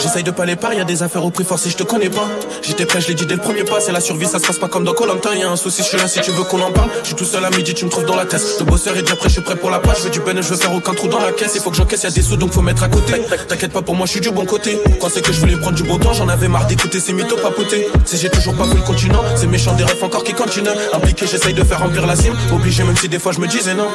[0.03, 2.11] J'essaye de pas les parts, y'a des affaires au prix fort si je te connais
[2.11, 2.29] pas.
[2.63, 4.59] J'étais prêt, je l'ai dit dès le premier pas, c'est la survie, ça se passe
[4.59, 5.35] pas comme dans Colanta.
[5.35, 6.89] Y'a un souci, je suis là si tu veux qu'on en parle.
[7.03, 8.43] Je suis tout seul à midi, tu me trouves dans la tête.
[8.59, 9.99] Le bosseur est déjà prêt, je suis prêt pour la page.
[9.99, 11.53] Je veux du ben, je veux faire aucun trou dans la caisse.
[11.55, 13.15] Il faut que j'encaisse, y'a des sous donc faut mettre à côté.
[13.49, 14.79] T'inquiète pas pour moi, je suis du bon côté.
[15.01, 17.37] Quand c'est que je voulais prendre du beau temps, j'en avais marre d'écouter ces mythos
[17.37, 17.89] papoter.
[18.05, 20.69] Si j'ai toujours pas vu le continent, c'est méchant des refs encore qui continuent.
[20.93, 22.35] Impliqué, j'essaye de faire remplir la cime.
[22.53, 23.89] Obligé, même si des fois je me disais non.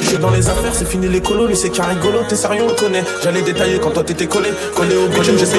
[0.00, 2.62] Je suis dans les affaires, c'est fini les colos, lui c'est qu'un rigolo, t'es sérieux,
[2.64, 3.04] on le connaît.
[3.22, 4.50] J'allais détailler quand toi t'étais collé.
[4.74, 5.56] Collé au bitume, j'ai ce